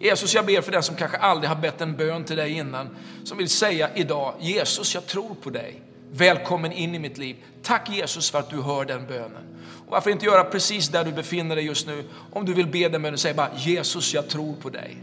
Jesus, 0.01 0.35
jag 0.35 0.47
ber 0.47 0.61
för 0.61 0.73
den 0.73 0.83
som 0.83 0.97
kanske 0.97 1.17
aldrig 1.17 1.49
har 1.49 1.57
bett 1.57 1.81
en 1.81 1.97
bön 1.97 2.25
till 2.25 2.37
dig 2.37 2.53
innan, 2.53 2.97
som 3.25 3.39
vill 3.39 3.49
säga 3.49 3.91
idag, 3.95 4.35
Jesus, 4.41 4.95
jag 4.95 5.07
tror 5.07 5.35
på 5.43 5.51
dig. 5.51 5.83
Välkommen 6.13 6.73
in 6.73 6.95
i 6.95 6.99
mitt 6.99 7.19
liv. 7.19 7.37
Tack 7.63 7.91
Jesus 7.91 8.31
för 8.31 8.39
att 8.39 8.51
du 8.51 8.63
hör 8.63 8.85
den 8.85 9.07
bönen. 9.07 9.47
Och 9.87 9.93
varför 9.93 10.11
inte 10.11 10.27
göra 10.27 10.45
precis 10.45 10.89
där 10.89 11.05
du 11.05 11.13
befinner 11.13 11.57
dig 11.57 11.65
just 11.65 11.87
nu? 11.87 12.05
Om 12.33 12.45
du 12.45 12.55
vill 12.55 12.67
be 12.67 12.89
den 12.89 13.03
bönen, 13.03 13.19
säg 13.19 13.35
bara 13.35 13.51
Jesus, 13.57 14.15
jag 14.15 14.29
tror 14.29 14.55
på 14.55 14.71
dig. 14.71 14.97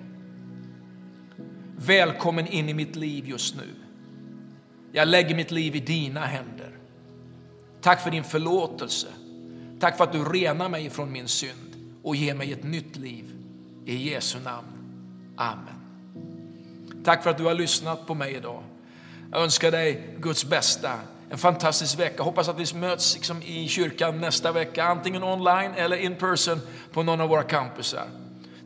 Välkommen 1.82 2.48
in 2.48 2.70
i 2.70 2.74
mitt 2.74 2.96
liv 2.96 3.28
just 3.28 3.56
nu. 3.56 3.68
Jag 4.92 5.08
lägger 5.08 5.36
mitt 5.36 5.52
liv 5.52 5.76
i 5.76 5.80
dina 5.80 6.26
händer. 6.26 6.72
Tack 7.82 8.02
för 8.02 8.12
din 8.12 8.24
förlåtelse. 8.24 9.08
Tack 9.80 9.98
för 9.98 10.04
att 10.04 10.12
du 10.12 10.24
renar 10.24 10.70
mig 10.70 10.90
från 10.90 11.12
min 11.12 11.28
synd 11.28 11.76
och 12.04 12.16
ger 12.16 12.36
mig 12.36 12.54
ett 12.54 12.64
nytt 12.64 12.96
liv. 12.96 13.36
I 13.86 14.10
Jesu 14.10 14.40
namn. 14.40 14.68
Amen. 15.36 15.76
Tack 17.04 17.24
för 17.24 17.30
att 17.30 17.38
du 17.38 17.44
har 17.44 17.54
lyssnat 17.54 18.08
på 18.08 18.14
mig 18.14 18.36
idag. 18.36 18.64
Jag 19.32 19.42
önskar 19.42 19.72
dig 19.72 20.16
Guds 20.18 20.46
bästa. 20.46 21.00
En 21.30 21.38
fantastisk 21.38 22.00
vecka. 22.00 22.24
Hoppas 22.24 22.50
att 22.50 22.60
vi 22.60 22.78
möts 22.78 23.16
liksom 23.16 23.42
i 23.42 23.68
kyrkan 23.68 24.22
nästa 24.22 24.52
vecka, 24.52 24.84
antingen 24.84 25.24
online 25.24 25.72
eller 25.76 25.98
in 25.98 26.16
person 26.16 26.60
på 26.92 27.04
någon 27.04 27.22
av 27.22 27.30
våra 27.30 27.44
campusar. 27.44 28.08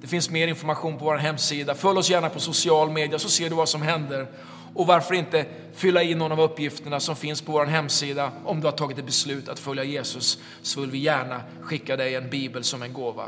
Det 0.04 0.10
finns 0.10 0.30
mer 0.30 0.48
information 0.48 0.98
på 0.98 1.06
vår 1.06 1.18
hemsida. 1.18 1.76
Följ 1.76 2.00
oss 2.00 2.10
gärna 2.10 2.30
på 2.30 2.39
social 2.39 2.92
media 2.92 3.20
så 3.20 3.30
ser 3.30 3.50
du 3.50 3.56
vad 3.56 3.70
som 3.70 3.82
händer. 3.82 4.28
Och 4.74 4.88
varför 4.88 5.16
inte 5.16 5.46
fylla 5.76 6.04
i 6.04 6.16
någon 6.16 6.32
av 6.32 6.42
uppgifterna 6.42 7.00
som 7.00 7.16
finns 7.16 7.42
på 7.42 7.52
vår 7.52 7.66
hemsida. 7.66 8.32
Om 8.46 8.62
du 8.62 8.68
har 8.68 8.72
tagit 8.72 8.98
ett 8.98 9.06
beslut 9.06 9.50
att 9.50 9.60
följa 9.60 9.84
Jesus 9.84 10.39
så 10.62 10.82
vill 10.82 10.92
vi 10.92 10.98
gärna 10.98 11.42
skicka 11.62 11.96
dig 11.96 12.16
en 12.16 12.30
bibel 12.30 12.63
som 12.63 12.84
en 12.84 12.94
gåva. 12.94 13.28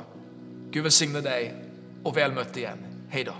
Gud 0.72 0.84
välsigne 0.84 1.22
dig 1.22 1.54
och 2.04 2.18
väl 2.18 2.32
mött 2.32 2.58
igen. 2.58 2.78
Hej 3.10 3.24
då. 3.24 3.34